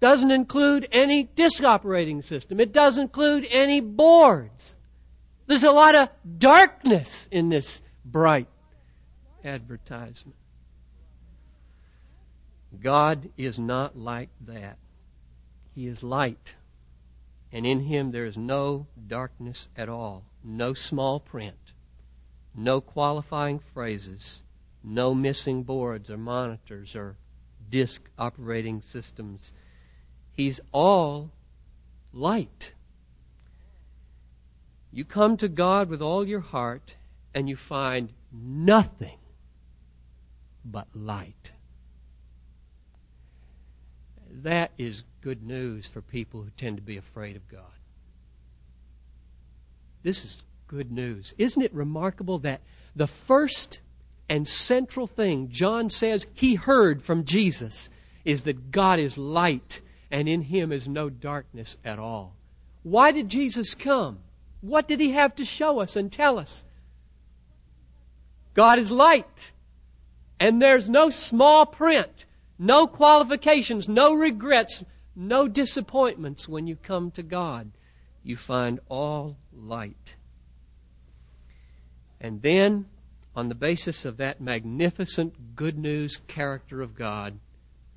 Doesn't 0.01 0.31
include 0.31 0.89
any 0.91 1.25
disk 1.25 1.63
operating 1.63 2.23
system. 2.23 2.59
It 2.59 2.73
doesn't 2.73 3.03
include 3.03 3.47
any 3.51 3.81
boards. 3.81 4.75
There's 5.47 5.65
a 5.65 5.71
lot 5.71 5.95
of 5.97 6.09
darkness 6.39 7.29
in 7.31 7.51
this 7.51 7.83
bright 8.07 8.49
advertisement. 9.45 10.39
God 12.81 13.29
is 13.37 13.59
not 13.59 13.99
like 13.99 14.31
that. 14.47 14.79
He 15.75 15.87
is 15.87 16.03
light. 16.03 16.55
And 17.53 17.67
in 17.67 17.81
Him 17.81 18.13
there 18.13 18.25
is 18.25 18.39
no 18.39 18.87
darkness 19.07 19.69
at 19.77 19.91
all, 19.91 20.25
no 20.43 20.73
small 20.73 21.21
print, 21.21 21.66
no 22.57 22.81
qualifying 22.81 23.59
phrases, 23.75 24.43
no 24.83 25.15
missing 25.15 25.63
boards 25.63 26.11
or 26.11 26.17
monitors 26.17 26.97
or 26.97 27.17
disk 27.71 28.03
operating 28.19 28.83
systems. 28.83 29.53
He's 30.33 30.61
all 30.73 31.31
light. 32.13 32.73
You 34.93 35.05
come 35.05 35.37
to 35.39 35.49
God 35.49 35.91
with 35.91 36.01
all 36.01 36.27
your 36.27 36.41
heart 36.41 36.95
and 37.35 37.49
you 37.49 37.57
find 37.57 38.13
nothing 38.33 39.19
but 40.65 40.87
light. 40.95 41.51
That 44.43 44.71
is 44.79 45.05
good 45.21 45.43
news 45.43 45.87
for 45.87 46.01
people 46.01 46.43
who 46.43 46.51
tend 46.57 46.77
to 46.77 46.83
be 46.83 46.97
afraid 46.97 47.37
of 47.37 47.49
God. 47.49 47.63
This 50.03 50.25
is 50.25 50.43
good 50.69 50.91
news. 50.91 51.35
Isn't 51.39 51.63
it 51.63 51.75
remarkable 51.75 52.41
that 52.41 52.61
the 52.95 53.07
first 53.07 53.81
and 54.29 54.47
central 54.47 55.07
thing 55.07 55.51
John 55.51 55.91
says 55.91 56.27
he 56.35 56.55
heard 56.55 57.03
from 57.03 57.25
Jesus 57.25 57.89
is 58.25 58.45
that 58.45 58.71
God 58.71 58.99
is 58.99 59.17
light 59.17 59.81
and 60.11 60.29
in 60.29 60.43
him 60.43 60.73
is 60.73 60.89
no 60.89 61.09
darkness 61.09 61.77
at 61.85 61.99
all. 61.99 62.35
Why 62.83 63.13
did 63.13 63.29
Jesus 63.29 63.75
come? 63.75 64.19
What 64.61 64.89
did 64.89 65.01
he 65.01 65.13
have 65.13 65.37
to 65.37 65.45
show 65.45 65.81
us 65.81 65.97
and 65.97 66.11
tell 66.11 66.39
us? 66.39 66.65
God 68.55 68.79
is 68.79 68.91
light. 68.91 69.53
And 70.39 70.61
there's 70.61 70.89
no 70.89 71.11
small 71.11 71.67
print, 71.67 72.27
no 72.59 72.87
qualifications, 72.87 73.89
no 73.89 74.15
regrets, 74.15 74.83
no 75.15 75.49
disappointments 75.49 76.49
when 76.49 76.67
you 76.67 76.77
come 76.77 77.11
to 77.13 77.23
God. 77.23 77.71
You 78.23 78.37
find 78.37 78.81
all 78.89 79.37
light. 79.53 80.16
And 82.21 82.41
then, 82.43 82.87
on 83.35 83.49
the 83.49 83.55
basis 83.55 84.05
of 84.05 84.19
that 84.19 84.41
magnificent 84.41 85.55
good 85.55 85.79
news 85.79 86.17
character 86.29 86.81
of 86.81 86.95
God, 86.95 87.39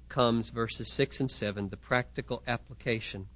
comes 0.09 0.49
verses 0.49 0.91
6 0.91 1.21
and 1.21 1.31
7, 1.31 1.69
the 1.69 1.77
practical 1.77 2.43
application. 2.47 3.27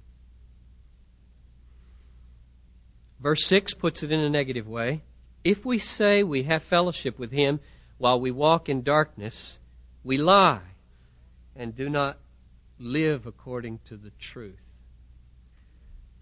Verse 3.20 3.44
6 3.46 3.74
puts 3.74 4.02
it 4.02 4.12
in 4.12 4.20
a 4.20 4.28
negative 4.28 4.68
way. 4.68 5.02
If 5.44 5.64
we 5.64 5.78
say 5.78 6.22
we 6.22 6.42
have 6.44 6.62
fellowship 6.62 7.18
with 7.18 7.30
him 7.30 7.60
while 7.96 8.20
we 8.20 8.30
walk 8.30 8.68
in 8.68 8.82
darkness, 8.82 9.58
we 10.02 10.18
lie 10.18 10.60
and 11.56 11.74
do 11.74 11.88
not 11.88 12.18
live 12.78 13.26
according 13.26 13.78
to 13.86 13.96
the 13.96 14.10
truth. 14.18 14.60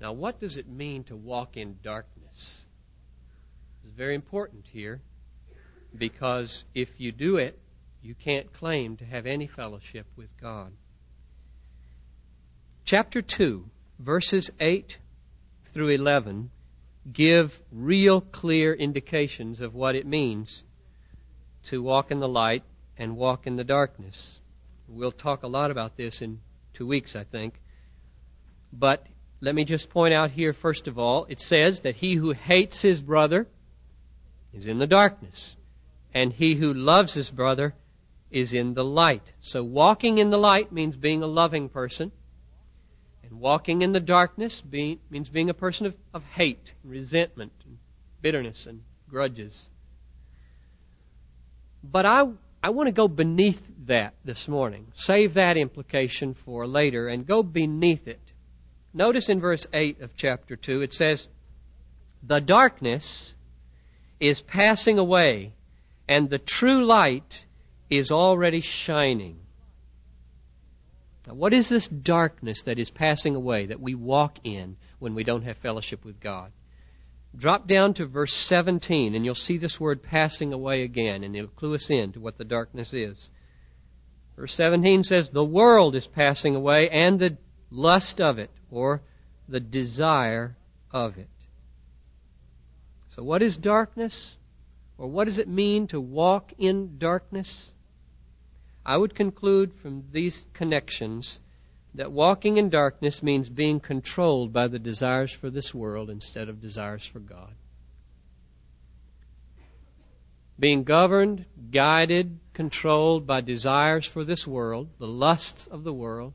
Now, 0.00 0.12
what 0.12 0.38
does 0.38 0.56
it 0.56 0.68
mean 0.68 1.04
to 1.04 1.16
walk 1.16 1.56
in 1.56 1.78
darkness? 1.82 2.60
It's 3.82 3.92
very 3.92 4.14
important 4.14 4.66
here 4.66 5.00
because 5.96 6.64
if 6.74 6.88
you 6.98 7.12
do 7.12 7.36
it, 7.36 7.58
you 8.02 8.14
can't 8.14 8.52
claim 8.52 8.96
to 8.98 9.04
have 9.04 9.26
any 9.26 9.46
fellowship 9.46 10.06
with 10.16 10.28
God. 10.40 10.72
Chapter 12.84 13.22
2, 13.22 13.64
verses 13.98 14.50
8 14.60 14.96
through 15.72 15.88
11 15.88 16.50
give 17.12 17.60
real 17.72 18.20
clear 18.20 18.72
indications 18.72 19.60
of 19.60 19.74
what 19.74 19.96
it 19.96 20.06
means 20.06 20.62
to 21.64 21.82
walk 21.82 22.10
in 22.10 22.20
the 22.20 22.28
light 22.28 22.62
and 22.96 23.16
walk 23.16 23.46
in 23.46 23.56
the 23.56 23.64
darkness. 23.64 24.38
We'll 24.86 25.10
talk 25.12 25.42
a 25.42 25.48
lot 25.48 25.70
about 25.70 25.96
this 25.96 26.22
in 26.22 26.40
two 26.74 26.86
weeks, 26.86 27.16
I 27.16 27.24
think. 27.24 27.54
But 28.72 29.04
let 29.40 29.54
me 29.54 29.64
just 29.64 29.90
point 29.90 30.14
out 30.14 30.30
here, 30.30 30.52
first 30.52 30.86
of 30.86 30.98
all, 30.98 31.26
it 31.28 31.40
says 31.40 31.80
that 31.80 31.96
he 31.96 32.14
who 32.14 32.30
hates 32.30 32.80
his 32.80 33.00
brother 33.00 33.48
is 34.52 34.66
in 34.66 34.78
the 34.78 34.86
darkness, 34.86 35.56
and 36.14 36.32
he 36.32 36.54
who 36.54 36.74
loves 36.74 37.14
his 37.14 37.30
brother 37.30 37.74
is 38.30 38.52
in 38.52 38.74
the 38.74 38.84
light. 38.84 39.22
So 39.40 39.62
walking 39.62 40.18
in 40.18 40.30
the 40.30 40.38
light 40.38 40.72
means 40.72 40.96
being 40.96 41.22
a 41.22 41.26
loving 41.26 41.68
person. 41.68 42.12
And 43.22 43.40
walking 43.40 43.82
in 43.82 43.92
the 43.92 44.00
darkness 44.00 44.60
be, 44.60 44.98
means 45.10 45.28
being 45.28 45.50
a 45.50 45.54
person 45.54 45.86
of, 45.86 45.94
of 46.12 46.24
hate, 46.24 46.72
resentment, 46.82 47.52
and 47.64 47.78
bitterness, 48.20 48.66
and 48.66 48.82
grudges. 49.08 49.68
But 51.84 52.06
I, 52.06 52.28
I 52.62 52.70
want 52.70 52.88
to 52.88 52.92
go 52.92 53.08
beneath 53.08 53.62
that 53.86 54.14
this 54.24 54.48
morning. 54.48 54.86
Save 54.94 55.34
that 55.34 55.56
implication 55.56 56.34
for 56.34 56.66
later 56.66 57.08
and 57.08 57.26
go 57.26 57.42
beneath 57.42 58.08
it. 58.08 58.20
Notice 58.94 59.28
in 59.28 59.40
verse 59.40 59.66
8 59.72 60.00
of 60.00 60.14
chapter 60.16 60.56
2, 60.56 60.82
it 60.82 60.94
says, 60.94 61.26
The 62.22 62.40
darkness 62.40 63.34
is 64.22 64.40
passing 64.40 65.00
away, 65.00 65.52
and 66.08 66.30
the 66.30 66.38
true 66.38 66.84
light 66.86 67.44
is 67.90 68.12
already 68.12 68.60
shining. 68.60 69.40
Now, 71.26 71.34
what 71.34 71.52
is 71.52 71.68
this 71.68 71.88
darkness 71.88 72.62
that 72.62 72.78
is 72.78 72.88
passing 72.88 73.34
away 73.34 73.66
that 73.66 73.80
we 73.80 73.96
walk 73.96 74.38
in 74.44 74.76
when 75.00 75.16
we 75.16 75.24
don't 75.24 75.42
have 75.42 75.56
fellowship 75.56 76.04
with 76.04 76.20
God? 76.20 76.52
Drop 77.36 77.66
down 77.66 77.94
to 77.94 78.06
verse 78.06 78.32
17 78.32 79.16
and 79.16 79.24
you'll 79.24 79.34
see 79.34 79.58
this 79.58 79.80
word 79.80 80.04
passing 80.04 80.52
away 80.52 80.82
again 80.82 81.24
and 81.24 81.34
it'll 81.34 81.48
clue 81.48 81.74
us 81.74 81.90
in 81.90 82.12
to 82.12 82.20
what 82.20 82.38
the 82.38 82.44
darkness 82.44 82.94
is. 82.94 83.28
Verse 84.36 84.54
17 84.54 85.02
says, 85.02 85.30
The 85.30 85.44
world 85.44 85.96
is 85.96 86.06
passing 86.06 86.54
away 86.54 86.88
and 86.90 87.18
the 87.18 87.36
lust 87.70 88.20
of 88.20 88.38
it, 88.38 88.50
or 88.70 89.02
the 89.48 89.60
desire 89.60 90.56
of 90.92 91.18
it. 91.18 91.28
So, 93.14 93.22
what 93.22 93.42
is 93.42 93.56
darkness? 93.58 94.36
Or 94.96 95.06
what 95.06 95.24
does 95.24 95.38
it 95.38 95.48
mean 95.48 95.86
to 95.88 96.00
walk 96.00 96.52
in 96.56 96.98
darkness? 96.98 97.70
I 98.86 98.96
would 98.96 99.14
conclude 99.14 99.74
from 99.74 100.04
these 100.12 100.46
connections 100.54 101.38
that 101.94 102.10
walking 102.10 102.56
in 102.56 102.70
darkness 102.70 103.22
means 103.22 103.50
being 103.50 103.80
controlled 103.80 104.52
by 104.52 104.68
the 104.68 104.78
desires 104.78 105.30
for 105.30 105.50
this 105.50 105.74
world 105.74 106.08
instead 106.08 106.48
of 106.48 106.62
desires 106.62 107.04
for 107.04 107.20
God. 107.20 107.54
Being 110.58 110.84
governed, 110.84 111.44
guided, 111.70 112.38
controlled 112.54 113.26
by 113.26 113.42
desires 113.42 114.06
for 114.06 114.24
this 114.24 114.46
world, 114.46 114.88
the 114.98 115.06
lusts 115.06 115.66
of 115.66 115.84
the 115.84 115.92
world, 115.92 116.32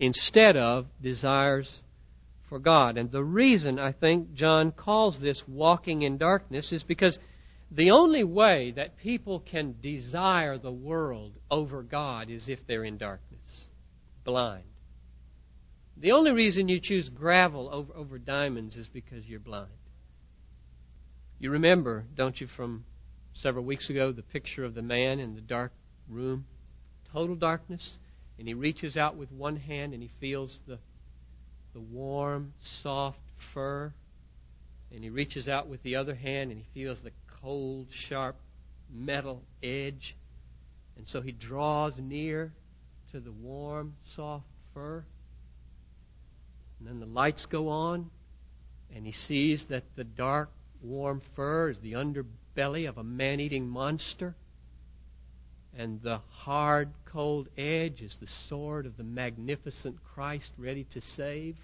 instead 0.00 0.56
of 0.56 0.86
desires 1.02 1.82
for 2.52 2.58
God. 2.58 2.98
And 2.98 3.10
the 3.10 3.24
reason 3.24 3.78
I 3.78 3.92
think 3.92 4.34
John 4.34 4.72
calls 4.72 5.18
this 5.18 5.48
walking 5.48 6.02
in 6.02 6.18
darkness 6.18 6.70
is 6.70 6.82
because 6.82 7.18
the 7.70 7.92
only 7.92 8.24
way 8.24 8.72
that 8.72 8.98
people 8.98 9.40
can 9.40 9.76
desire 9.80 10.58
the 10.58 10.70
world 10.70 11.32
over 11.50 11.82
God 11.82 12.28
is 12.28 12.50
if 12.50 12.66
they're 12.66 12.84
in 12.84 12.98
darkness 12.98 13.68
blind. 14.22 14.64
The 15.96 16.12
only 16.12 16.32
reason 16.32 16.68
you 16.68 16.78
choose 16.78 17.08
gravel 17.08 17.70
over, 17.72 17.96
over 17.96 18.18
diamonds 18.18 18.76
is 18.76 18.86
because 18.86 19.26
you're 19.26 19.40
blind. 19.40 19.70
You 21.38 21.52
remember, 21.52 22.04
don't 22.14 22.38
you, 22.38 22.48
from 22.48 22.84
several 23.32 23.64
weeks 23.64 23.88
ago, 23.88 24.12
the 24.12 24.22
picture 24.22 24.66
of 24.66 24.74
the 24.74 24.82
man 24.82 25.20
in 25.20 25.34
the 25.34 25.40
dark 25.40 25.72
room? 26.06 26.44
Total 27.14 27.34
darkness. 27.34 27.96
And 28.38 28.46
he 28.46 28.52
reaches 28.52 28.98
out 28.98 29.16
with 29.16 29.32
one 29.32 29.56
hand 29.56 29.94
and 29.94 30.02
he 30.02 30.10
feels 30.20 30.60
the, 30.66 30.78
the 31.72 31.80
warm, 31.80 32.52
soft 32.60 33.18
fur. 33.36 33.92
And 34.92 35.02
he 35.02 35.10
reaches 35.10 35.48
out 35.48 35.68
with 35.68 35.82
the 35.82 35.96
other 35.96 36.14
hand 36.14 36.50
and 36.50 36.60
he 36.60 36.66
feels 36.80 37.00
the 37.00 37.12
cold, 37.40 37.86
sharp 37.90 38.36
metal 38.90 39.42
edge. 39.62 40.14
And 40.96 41.08
so 41.08 41.20
he 41.20 41.32
draws 41.32 41.96
near 41.98 42.52
to 43.12 43.20
the 43.20 43.32
warm, 43.32 43.94
soft 44.14 44.46
fur. 44.74 45.04
And 46.78 46.88
then 46.88 47.00
the 47.00 47.06
lights 47.06 47.46
go 47.46 47.68
on, 47.68 48.10
and 48.94 49.06
he 49.06 49.12
sees 49.12 49.66
that 49.66 49.84
the 49.94 50.04
dark, 50.04 50.50
warm 50.82 51.20
fur 51.34 51.70
is 51.70 51.78
the 51.78 51.92
underbelly 51.92 52.88
of 52.88 52.98
a 52.98 53.04
man 53.04 53.40
eating 53.40 53.68
monster. 53.68 54.34
And 55.76 56.00
the 56.02 56.20
hard, 56.30 56.90
cold 57.06 57.48
edge 57.56 58.02
is 58.02 58.16
the 58.16 58.26
sword 58.26 58.86
of 58.86 58.96
the 58.96 59.04
magnificent 59.04 59.96
Christ 60.14 60.52
ready 60.58 60.84
to 60.84 61.00
save. 61.00 61.56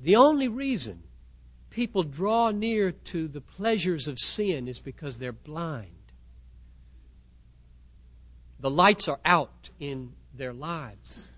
The 0.00 0.16
only 0.16 0.48
reason 0.48 1.02
people 1.70 2.02
draw 2.02 2.50
near 2.50 2.92
to 2.92 3.28
the 3.28 3.40
pleasures 3.40 4.06
of 4.06 4.18
sin 4.18 4.68
is 4.68 4.78
because 4.78 5.16
they're 5.16 5.32
blind. 5.32 5.90
The 8.60 8.70
lights 8.70 9.08
are 9.08 9.20
out 9.24 9.70
in 9.80 10.12
their 10.34 10.52
lives. 10.52 11.28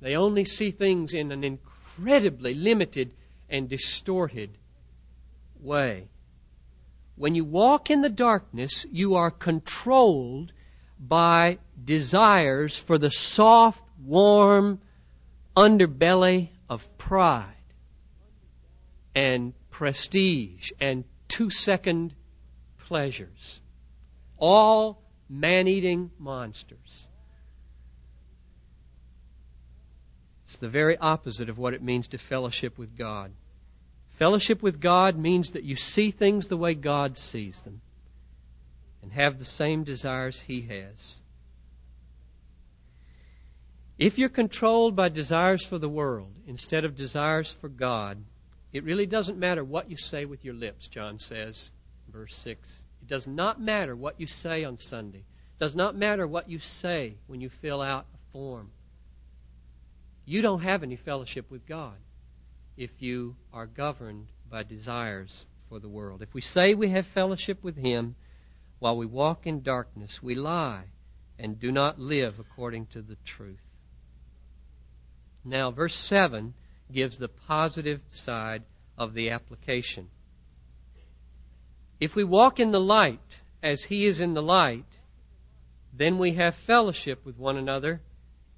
They 0.00 0.16
only 0.16 0.44
see 0.44 0.72
things 0.72 1.14
in 1.14 1.30
an 1.30 1.44
incredibly 1.44 2.54
limited 2.54 3.12
and 3.48 3.68
distorted 3.68 4.50
way. 5.60 6.08
When 7.16 7.34
you 7.34 7.44
walk 7.44 7.90
in 7.90 8.02
the 8.02 8.10
darkness, 8.10 8.84
you 8.92 9.16
are 9.16 9.30
controlled 9.30 10.52
by 10.98 11.58
desires 11.82 12.76
for 12.76 12.98
the 12.98 13.10
soft, 13.10 13.82
warm 14.04 14.80
underbelly 15.56 16.50
of 16.68 16.96
pride 16.98 17.54
and 19.14 19.54
prestige 19.70 20.72
and 20.78 21.04
two 21.28 21.48
second 21.48 22.14
pleasures. 22.86 23.60
All 24.36 25.02
man 25.28 25.68
eating 25.68 26.10
monsters. 26.18 27.08
It's 30.44 30.56
the 30.58 30.68
very 30.68 30.98
opposite 30.98 31.48
of 31.48 31.58
what 31.58 31.72
it 31.72 31.82
means 31.82 32.08
to 32.08 32.18
fellowship 32.18 32.78
with 32.78 32.96
God. 32.96 33.32
Fellowship 34.16 34.62
with 34.62 34.80
God 34.80 35.18
means 35.18 35.52
that 35.52 35.64
you 35.64 35.76
see 35.76 36.10
things 36.10 36.46
the 36.46 36.56
way 36.56 36.74
God 36.74 37.18
sees 37.18 37.60
them 37.60 37.82
and 39.02 39.12
have 39.12 39.38
the 39.38 39.44
same 39.44 39.84
desires 39.84 40.40
He 40.40 40.62
has. 40.62 41.20
If 43.98 44.18
you're 44.18 44.30
controlled 44.30 44.96
by 44.96 45.10
desires 45.10 45.64
for 45.64 45.78
the 45.78 45.88
world 45.88 46.32
instead 46.46 46.86
of 46.86 46.96
desires 46.96 47.52
for 47.60 47.68
God, 47.68 48.22
it 48.72 48.84
really 48.84 49.06
doesn't 49.06 49.38
matter 49.38 49.62
what 49.62 49.90
you 49.90 49.98
say 49.98 50.24
with 50.24 50.44
your 50.44 50.54
lips, 50.54 50.88
John 50.88 51.18
says, 51.18 51.70
verse 52.10 52.34
6. 52.36 52.82
It 53.02 53.08
does 53.08 53.26
not 53.26 53.60
matter 53.60 53.94
what 53.94 54.18
you 54.18 54.26
say 54.26 54.64
on 54.64 54.78
Sunday. 54.78 55.18
It 55.18 55.58
does 55.58 55.74
not 55.74 55.94
matter 55.94 56.26
what 56.26 56.48
you 56.48 56.58
say 56.58 57.16
when 57.26 57.42
you 57.42 57.50
fill 57.50 57.82
out 57.82 58.06
a 58.14 58.32
form. 58.32 58.70
You 60.24 60.40
don't 60.40 60.62
have 60.62 60.82
any 60.82 60.96
fellowship 60.96 61.50
with 61.50 61.66
God 61.66 61.96
if 62.76 62.90
you 63.00 63.36
are 63.52 63.66
governed 63.66 64.26
by 64.50 64.62
desires 64.62 65.46
for 65.68 65.78
the 65.78 65.88
world. 65.88 66.22
If 66.22 66.32
we 66.34 66.40
say 66.40 66.74
we 66.74 66.88
have 66.90 67.06
fellowship 67.06 67.62
with 67.62 67.76
Him 67.76 68.14
while 68.78 68.96
we 68.96 69.06
walk 69.06 69.46
in 69.46 69.62
darkness, 69.62 70.22
we 70.22 70.34
lie 70.34 70.84
and 71.38 71.58
do 71.58 71.72
not 71.72 71.98
live 71.98 72.38
according 72.38 72.86
to 72.86 73.02
the 73.02 73.16
truth. 73.24 73.60
Now, 75.44 75.70
verse 75.70 75.94
7 75.94 76.54
gives 76.92 77.16
the 77.16 77.28
positive 77.28 78.00
side 78.08 78.62
of 78.98 79.14
the 79.14 79.30
application. 79.30 80.08
If 82.00 82.14
we 82.14 82.24
walk 82.24 82.60
in 82.60 82.72
the 82.72 82.80
light 82.80 83.20
as 83.62 83.84
He 83.84 84.06
is 84.06 84.20
in 84.20 84.34
the 84.34 84.42
light, 84.42 84.84
then 85.92 86.18
we 86.18 86.32
have 86.32 86.54
fellowship 86.54 87.24
with 87.24 87.38
one 87.38 87.56
another, 87.56 88.00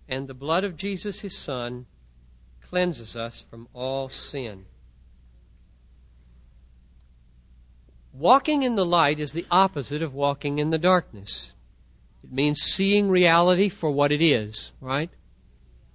and 0.09 0.27
the 0.27 0.35
blood 0.35 0.65
of 0.65 0.77
Jesus, 0.77 1.21
His 1.21 1.37
Son, 1.37 1.87
cleanses 2.71 3.17
us 3.17 3.45
from 3.51 3.69
all 3.73 4.11
sin. 4.11 4.65
Walking 8.13 8.63
in 8.63 8.75
the 8.75 8.85
light 8.85 9.21
is 9.21 9.33
the 9.33 9.47
opposite 9.51 10.03
of 10.03 10.15
walking 10.15 10.59
in 10.59 10.71
the 10.71 10.79
darkness. 10.79 11.53
It 12.25 12.33
means 12.33 12.61
seeing 12.61 13.09
reality 13.09 13.69
for 13.69 13.91
what 13.91 14.13
it 14.13 14.21
is, 14.21 14.73
right? 14.81 15.11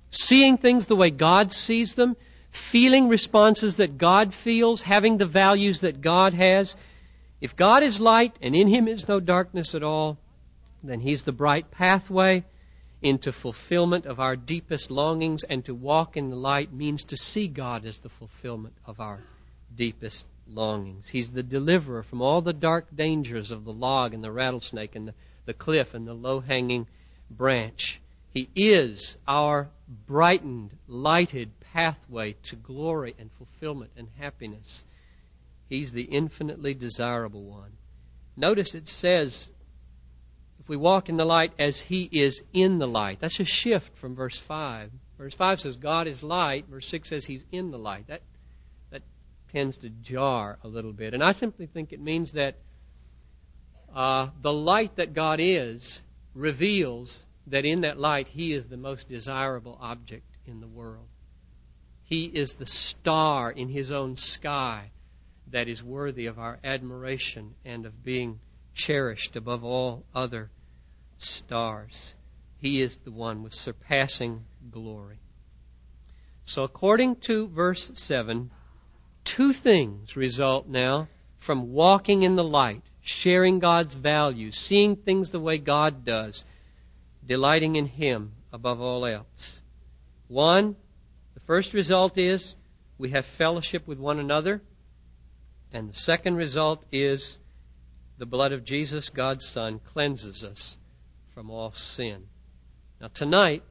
Seeing 0.09 0.57
things 0.57 0.85
the 0.85 0.95
way 0.95 1.09
God 1.09 1.51
sees 1.51 1.95
them, 1.95 2.15
feeling 2.51 3.09
responses 3.09 3.75
that 3.77 3.97
God 3.97 4.33
feels, 4.33 4.81
having 4.81 5.17
the 5.17 5.25
values 5.25 5.81
that 5.81 6.01
God 6.01 6.33
has. 6.33 6.75
If 7.41 7.55
God 7.55 7.83
is 7.83 7.99
light 7.99 8.35
and 8.41 8.55
in 8.55 8.67
Him 8.67 8.87
is 8.87 9.07
no 9.07 9.19
darkness 9.19 9.75
at 9.75 9.83
all, 9.83 10.17
then 10.81 10.99
He's 10.99 11.23
the 11.23 11.31
bright 11.31 11.71
pathway 11.71 12.45
into 13.03 13.31
fulfillment 13.31 14.05
of 14.05 14.19
our 14.19 14.35
deepest 14.35 14.89
longings, 14.89 15.43
and 15.43 15.63
to 15.65 15.73
walk 15.73 16.17
in 16.17 16.29
the 16.29 16.35
light 16.35 16.73
means 16.73 17.03
to 17.05 17.17
see 17.17 17.47
God 17.47 17.85
as 17.85 17.99
the 17.99 18.09
fulfillment 18.09 18.75
of 18.85 18.99
our 18.99 19.19
deepest 19.75 20.25
longings. 20.47 21.09
He's 21.09 21.29
the 21.29 21.43
deliverer 21.43 22.03
from 22.03 22.21
all 22.21 22.41
the 22.41 22.53
dark 22.53 22.87
dangers 22.95 23.51
of 23.51 23.65
the 23.65 23.73
log 23.73 24.13
and 24.13 24.23
the 24.23 24.31
rattlesnake 24.31 24.95
and 24.95 25.09
the, 25.09 25.13
the 25.45 25.53
cliff 25.53 25.93
and 25.93 26.07
the 26.07 26.13
low 26.13 26.39
hanging 26.39 26.87
branch. 27.29 27.99
He 28.33 28.49
is 28.55 29.17
our 29.27 29.69
brightened, 30.07 30.71
lighted 30.87 31.51
pathway 31.73 32.35
to 32.43 32.55
glory 32.55 33.15
and 33.19 33.31
fulfillment 33.33 33.91
and 33.97 34.07
happiness. 34.17 34.83
He's 35.69 35.91
the 35.91 36.03
infinitely 36.03 36.73
desirable 36.73 37.43
one. 37.43 37.71
Notice 38.35 38.73
it 38.73 38.87
says, 38.87 39.49
if 40.63 40.69
we 40.69 40.77
walk 40.77 41.09
in 41.09 41.17
the 41.17 41.25
light 41.25 41.51
as 41.59 41.81
He 41.81 42.07
is 42.09 42.41
in 42.53 42.79
the 42.79 42.87
light. 42.87 43.19
That's 43.19 43.39
a 43.41 43.45
shift 43.45 43.97
from 43.97 44.15
verse 44.15 44.39
5. 44.39 44.91
Verse 45.17 45.35
5 45.35 45.59
says, 45.59 45.75
God 45.75 46.07
is 46.07 46.23
light. 46.23 46.65
Verse 46.69 46.87
6 46.87 47.09
says 47.09 47.25
He's 47.25 47.43
in 47.51 47.71
the 47.71 47.77
light. 47.77 48.07
That, 48.07 48.21
that 48.89 49.01
tends 49.51 49.77
to 49.77 49.89
jar 49.89 50.57
a 50.63 50.67
little 50.69 50.93
bit. 50.93 51.13
And 51.13 51.21
I 51.21 51.33
simply 51.33 51.65
think 51.65 51.91
it 51.91 51.99
means 51.99 52.31
that 52.31 52.55
uh, 53.93 54.29
the 54.41 54.53
light 54.53 54.95
that 54.95 55.13
God 55.13 55.39
is 55.41 56.01
reveals 56.33 57.25
that 57.47 57.65
in 57.65 57.81
that 57.81 57.99
light 57.99 58.29
He 58.29 58.53
is 58.53 58.65
the 58.65 58.77
most 58.77 59.09
desirable 59.09 59.77
object 59.81 60.25
in 60.47 60.61
the 60.61 60.67
world. 60.67 61.07
He 62.05 62.23
is 62.23 62.53
the 62.53 62.65
star 62.65 63.51
in 63.51 63.67
His 63.67 63.91
own 63.91 64.15
sky 64.15 64.91
that 65.51 65.67
is 65.67 65.83
worthy 65.83 66.27
of 66.27 66.39
our 66.39 66.57
admiration 66.63 67.53
and 67.65 67.85
of 67.85 68.01
being 68.01 68.39
cherished 68.73 69.35
above 69.35 69.63
all 69.63 70.03
other 70.13 70.49
stars. 71.17 72.13
He 72.59 72.81
is 72.81 72.97
the 72.97 73.11
one 73.11 73.43
with 73.43 73.53
surpassing 73.53 74.45
glory. 74.71 75.19
So, 76.45 76.63
according 76.63 77.17
to 77.27 77.47
verse 77.47 77.91
7, 77.93 78.51
two 79.23 79.53
things 79.53 80.15
result 80.15 80.67
now 80.67 81.07
from 81.37 81.73
walking 81.73 82.23
in 82.23 82.35
the 82.35 82.43
light, 82.43 82.83
sharing 83.01 83.59
God's 83.59 83.93
values, 83.93 84.57
seeing 84.57 84.95
things 84.95 85.29
the 85.29 85.39
way 85.39 85.57
God 85.57 86.05
does, 86.05 86.45
delighting 87.25 87.75
in 87.75 87.85
Him 87.85 88.33
above 88.51 88.81
all 88.81 89.05
else. 89.05 89.61
One, 90.27 90.75
the 91.33 91.39
first 91.41 91.73
result 91.73 92.17
is 92.17 92.55
we 92.97 93.09
have 93.09 93.25
fellowship 93.25 93.87
with 93.87 93.99
one 93.99 94.19
another. 94.19 94.61
And 95.73 95.89
the 95.89 95.97
second 95.97 96.35
result 96.35 96.83
is 96.91 97.37
the 98.17 98.25
blood 98.25 98.51
of 98.51 98.63
Jesus, 98.63 99.09
God's 99.09 99.47
Son, 99.47 99.79
cleanses 99.79 100.43
us 100.43 100.77
from 101.33 101.49
all 101.49 101.71
sin. 101.71 102.27
Now, 103.01 103.07
tonight, 103.13 103.63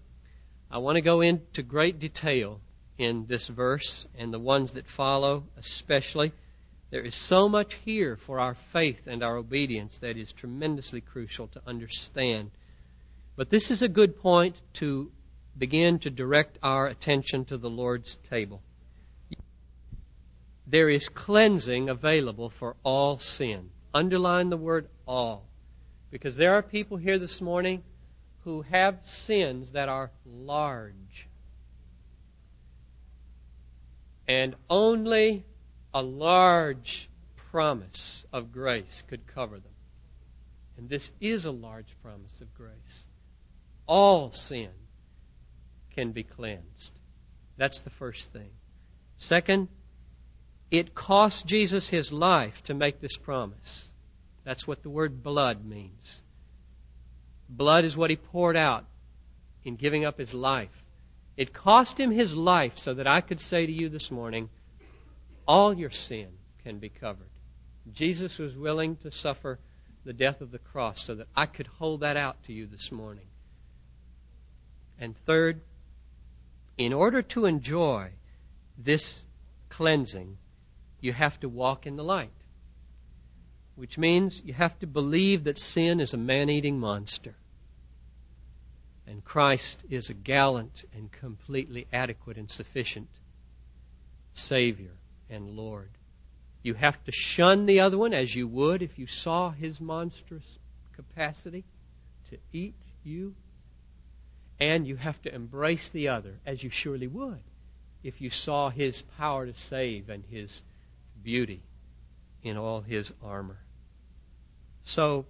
I 0.70 0.78
want 0.78 0.96
to 0.96 1.02
go 1.02 1.20
into 1.20 1.62
great 1.62 1.98
detail 1.98 2.60
in 2.98 3.26
this 3.26 3.48
verse 3.48 4.06
and 4.16 4.32
the 4.32 4.38
ones 4.38 4.72
that 4.72 4.86
follow, 4.86 5.44
especially. 5.56 6.32
There 6.90 7.02
is 7.02 7.14
so 7.14 7.48
much 7.48 7.74
here 7.84 8.16
for 8.16 8.40
our 8.40 8.54
faith 8.54 9.06
and 9.06 9.22
our 9.22 9.36
obedience 9.36 9.98
that 9.98 10.16
is 10.16 10.32
tremendously 10.32 11.00
crucial 11.00 11.48
to 11.48 11.62
understand. 11.66 12.50
But 13.36 13.48
this 13.48 13.70
is 13.70 13.82
a 13.82 13.88
good 13.88 14.20
point 14.20 14.56
to 14.74 15.10
begin 15.56 15.98
to 16.00 16.10
direct 16.10 16.58
our 16.62 16.86
attention 16.86 17.44
to 17.46 17.56
the 17.56 17.70
Lord's 17.70 18.16
table. 18.28 18.62
There 20.66 20.88
is 20.88 21.08
cleansing 21.08 21.88
available 21.88 22.50
for 22.50 22.76
all 22.82 23.18
sin. 23.18 23.70
Underline 23.94 24.50
the 24.50 24.56
word 24.56 24.88
all. 25.06 25.46
Because 26.10 26.36
there 26.36 26.54
are 26.54 26.62
people 26.62 26.96
here 26.96 27.18
this 27.18 27.40
morning 27.40 27.82
who 28.44 28.62
have 28.62 28.98
sins 29.06 29.70
that 29.72 29.88
are 29.88 30.10
large. 30.26 31.28
And 34.26 34.54
only 34.68 35.44
a 35.94 36.02
large 36.02 37.08
promise 37.50 38.24
of 38.32 38.52
grace 38.52 39.02
could 39.08 39.26
cover 39.26 39.56
them. 39.56 39.72
And 40.78 40.88
this 40.88 41.10
is 41.20 41.44
a 41.44 41.50
large 41.50 41.94
promise 42.02 42.40
of 42.40 42.54
grace. 42.54 43.04
All 43.86 44.32
sin 44.32 44.70
can 45.94 46.12
be 46.12 46.22
cleansed. 46.22 46.92
That's 47.56 47.80
the 47.80 47.90
first 47.90 48.32
thing. 48.32 48.50
Second, 49.18 49.68
it 50.72 50.94
cost 50.94 51.44
Jesus 51.44 51.86
his 51.86 52.10
life 52.12 52.64
to 52.64 52.72
make 52.74 52.98
this 52.98 53.18
promise. 53.18 53.86
That's 54.42 54.66
what 54.66 54.82
the 54.82 54.88
word 54.88 55.22
blood 55.22 55.66
means. 55.66 56.22
Blood 57.46 57.84
is 57.84 57.94
what 57.94 58.08
he 58.08 58.16
poured 58.16 58.56
out 58.56 58.86
in 59.64 59.76
giving 59.76 60.06
up 60.06 60.16
his 60.16 60.32
life. 60.32 60.82
It 61.36 61.52
cost 61.52 62.00
him 62.00 62.10
his 62.10 62.34
life 62.34 62.78
so 62.78 62.94
that 62.94 63.06
I 63.06 63.20
could 63.20 63.38
say 63.38 63.66
to 63.66 63.72
you 63.72 63.90
this 63.90 64.10
morning, 64.10 64.48
all 65.46 65.74
your 65.74 65.90
sin 65.90 66.28
can 66.64 66.78
be 66.78 66.88
covered. 66.88 67.28
Jesus 67.92 68.38
was 68.38 68.56
willing 68.56 68.96
to 68.96 69.10
suffer 69.10 69.58
the 70.04 70.14
death 70.14 70.40
of 70.40 70.50
the 70.50 70.58
cross 70.58 71.04
so 71.04 71.16
that 71.16 71.28
I 71.36 71.44
could 71.44 71.66
hold 71.66 72.00
that 72.00 72.16
out 72.16 72.42
to 72.44 72.54
you 72.54 72.66
this 72.66 72.90
morning. 72.90 73.26
And 74.98 75.14
third, 75.26 75.60
in 76.78 76.94
order 76.94 77.20
to 77.20 77.44
enjoy 77.44 78.08
this 78.78 79.22
cleansing, 79.68 80.38
you 81.02 81.12
have 81.12 81.38
to 81.40 81.48
walk 81.48 81.86
in 81.86 81.96
the 81.96 82.04
light. 82.04 82.30
Which 83.74 83.98
means 83.98 84.40
you 84.42 84.54
have 84.54 84.78
to 84.78 84.86
believe 84.86 85.44
that 85.44 85.58
sin 85.58 86.00
is 86.00 86.14
a 86.14 86.18
man 86.18 86.48
eating 86.48 86.78
monster. 86.78 87.34
And 89.06 89.24
Christ 89.24 89.80
is 89.90 90.08
a 90.08 90.14
gallant 90.14 90.84
and 90.94 91.10
completely 91.10 91.86
adequate 91.92 92.38
and 92.38 92.48
sufficient 92.48 93.08
Savior 94.32 94.92
and 95.28 95.50
Lord. 95.50 95.90
You 96.62 96.74
have 96.74 97.02
to 97.04 97.12
shun 97.12 97.66
the 97.66 97.80
other 97.80 97.98
one 97.98 98.14
as 98.14 98.34
you 98.34 98.46
would 98.46 98.80
if 98.80 98.96
you 98.96 99.08
saw 99.08 99.50
his 99.50 99.80
monstrous 99.80 100.58
capacity 100.92 101.64
to 102.30 102.38
eat 102.52 102.76
you. 103.02 103.34
And 104.60 104.86
you 104.86 104.94
have 104.94 105.20
to 105.22 105.34
embrace 105.34 105.88
the 105.88 106.08
other 106.08 106.38
as 106.46 106.62
you 106.62 106.70
surely 106.70 107.08
would 107.08 107.42
if 108.04 108.20
you 108.20 108.30
saw 108.30 108.70
his 108.70 109.02
power 109.18 109.46
to 109.46 109.54
save 109.54 110.08
and 110.08 110.24
his 110.30 110.62
beauty 111.22 111.62
in 112.42 112.56
all 112.56 112.80
his 112.80 113.12
armor. 113.22 113.58
So, 114.84 115.26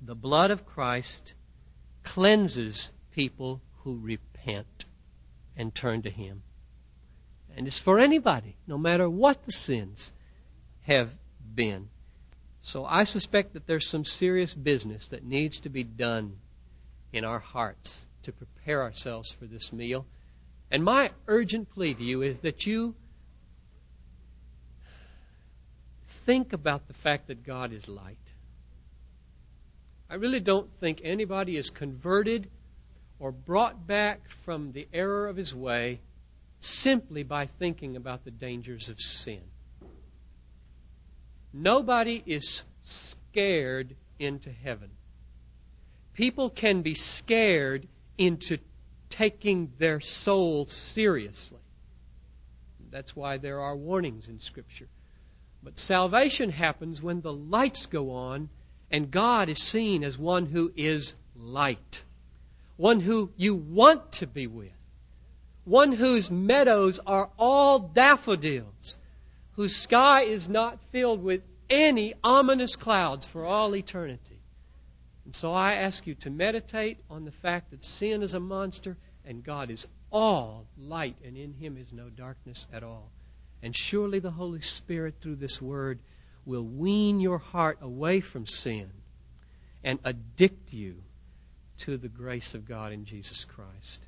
the 0.00 0.14
blood 0.14 0.50
of 0.50 0.66
Christ 0.66 1.34
cleanses 2.02 2.90
people 3.12 3.60
who 3.82 3.98
repent 3.98 4.84
and 5.56 5.74
turn 5.74 6.02
to 6.02 6.10
him. 6.10 6.42
And 7.56 7.66
it's 7.66 7.80
for 7.80 7.98
anybody, 7.98 8.56
no 8.66 8.76
matter 8.76 9.08
what 9.08 9.44
the 9.44 9.52
sins 9.52 10.12
have 10.82 11.10
been. 11.54 11.88
So 12.60 12.84
I 12.84 13.04
suspect 13.04 13.54
that 13.54 13.66
there's 13.66 13.88
some 13.88 14.04
serious 14.04 14.52
business 14.52 15.08
that 15.08 15.24
needs 15.24 15.60
to 15.60 15.68
be 15.68 15.84
done 15.84 16.36
in 17.12 17.24
our 17.24 17.38
hearts 17.38 18.04
to 18.24 18.32
prepare 18.32 18.82
ourselves 18.82 19.32
for 19.32 19.46
this 19.46 19.72
meal. 19.72 20.04
And 20.70 20.84
my 20.84 21.12
urgent 21.28 21.70
plea 21.70 21.94
to 21.94 22.02
you 22.02 22.22
is 22.22 22.38
that 22.38 22.66
you 22.66 22.94
think 26.08 26.52
about 26.52 26.86
the 26.88 26.94
fact 26.94 27.28
that 27.28 27.44
God 27.44 27.72
is 27.72 27.88
light. 27.88 28.16
I 30.08 30.14
really 30.14 30.40
don't 30.40 30.70
think 30.80 31.00
anybody 31.02 31.56
is 31.56 31.70
converted 31.70 32.48
or 33.18 33.32
brought 33.32 33.86
back 33.86 34.28
from 34.44 34.72
the 34.72 34.86
error 34.92 35.26
of 35.26 35.36
his 35.36 35.54
way 35.54 36.00
simply 36.60 37.22
by 37.22 37.46
thinking 37.46 37.96
about 37.96 38.24
the 38.24 38.30
dangers 38.30 38.88
of 38.88 39.00
sin. 39.00 39.42
Nobody 41.52 42.22
is 42.24 42.62
scared 42.84 43.96
into 44.18 44.50
heaven. 44.50 44.90
People 46.14 46.50
can 46.50 46.82
be 46.82 46.94
scared 46.94 47.88
into 48.16 48.58
taking 49.10 49.72
their 49.78 50.00
soul 50.00 50.66
seriously. 50.66 51.58
That's 52.90 53.14
why 53.14 53.38
there 53.38 53.60
are 53.60 53.76
warnings 53.76 54.28
in 54.28 54.40
Scripture. 54.40 54.88
But 55.62 55.78
salvation 55.78 56.50
happens 56.50 57.02
when 57.02 57.20
the 57.20 57.32
lights 57.32 57.86
go 57.86 58.12
on 58.12 58.48
and 58.90 59.10
God 59.10 59.48
is 59.48 59.62
seen 59.62 60.04
as 60.04 60.18
one 60.18 60.46
who 60.46 60.72
is 60.76 61.14
light, 61.34 62.02
one 62.76 63.00
who 63.00 63.30
you 63.36 63.54
want 63.54 64.12
to 64.12 64.26
be 64.26 64.46
with 64.46 64.70
one 65.66 65.90
whose 65.90 66.30
meadows 66.30 67.00
are 67.04 67.28
all 67.36 67.80
daffodils, 67.80 68.96
whose 69.54 69.74
sky 69.74 70.22
is 70.22 70.48
not 70.48 70.80
filled 70.92 71.20
with 71.20 71.42
any 71.68 72.14
ominous 72.22 72.76
clouds 72.76 73.26
for 73.26 73.44
all 73.44 73.74
eternity. 73.74 74.38
And 75.24 75.34
so 75.34 75.52
I 75.52 75.74
ask 75.74 76.06
you 76.06 76.14
to 76.14 76.30
meditate 76.30 76.98
on 77.10 77.24
the 77.24 77.32
fact 77.32 77.72
that 77.72 77.82
sin 77.82 78.22
is 78.22 78.34
a 78.34 78.40
monster 78.40 78.96
and 79.24 79.42
God 79.42 79.72
is 79.72 79.84
all 80.12 80.68
light 80.78 81.16
and 81.24 81.36
in 81.36 81.52
him 81.52 81.76
is 81.76 81.92
no 81.92 82.10
darkness 82.10 82.64
at 82.72 82.84
all. 82.84 83.10
And 83.62 83.74
surely 83.74 84.18
the 84.18 84.30
Holy 84.30 84.60
Spirit 84.60 85.16
through 85.20 85.36
this 85.36 85.60
word 85.60 85.98
will 86.44 86.64
wean 86.64 87.20
your 87.20 87.38
heart 87.38 87.78
away 87.80 88.20
from 88.20 88.46
sin 88.46 88.90
and 89.82 89.98
addict 90.04 90.72
you 90.72 91.02
to 91.78 91.96
the 91.96 92.08
grace 92.08 92.54
of 92.54 92.66
God 92.66 92.92
in 92.92 93.04
Jesus 93.04 93.44
Christ. 93.44 94.05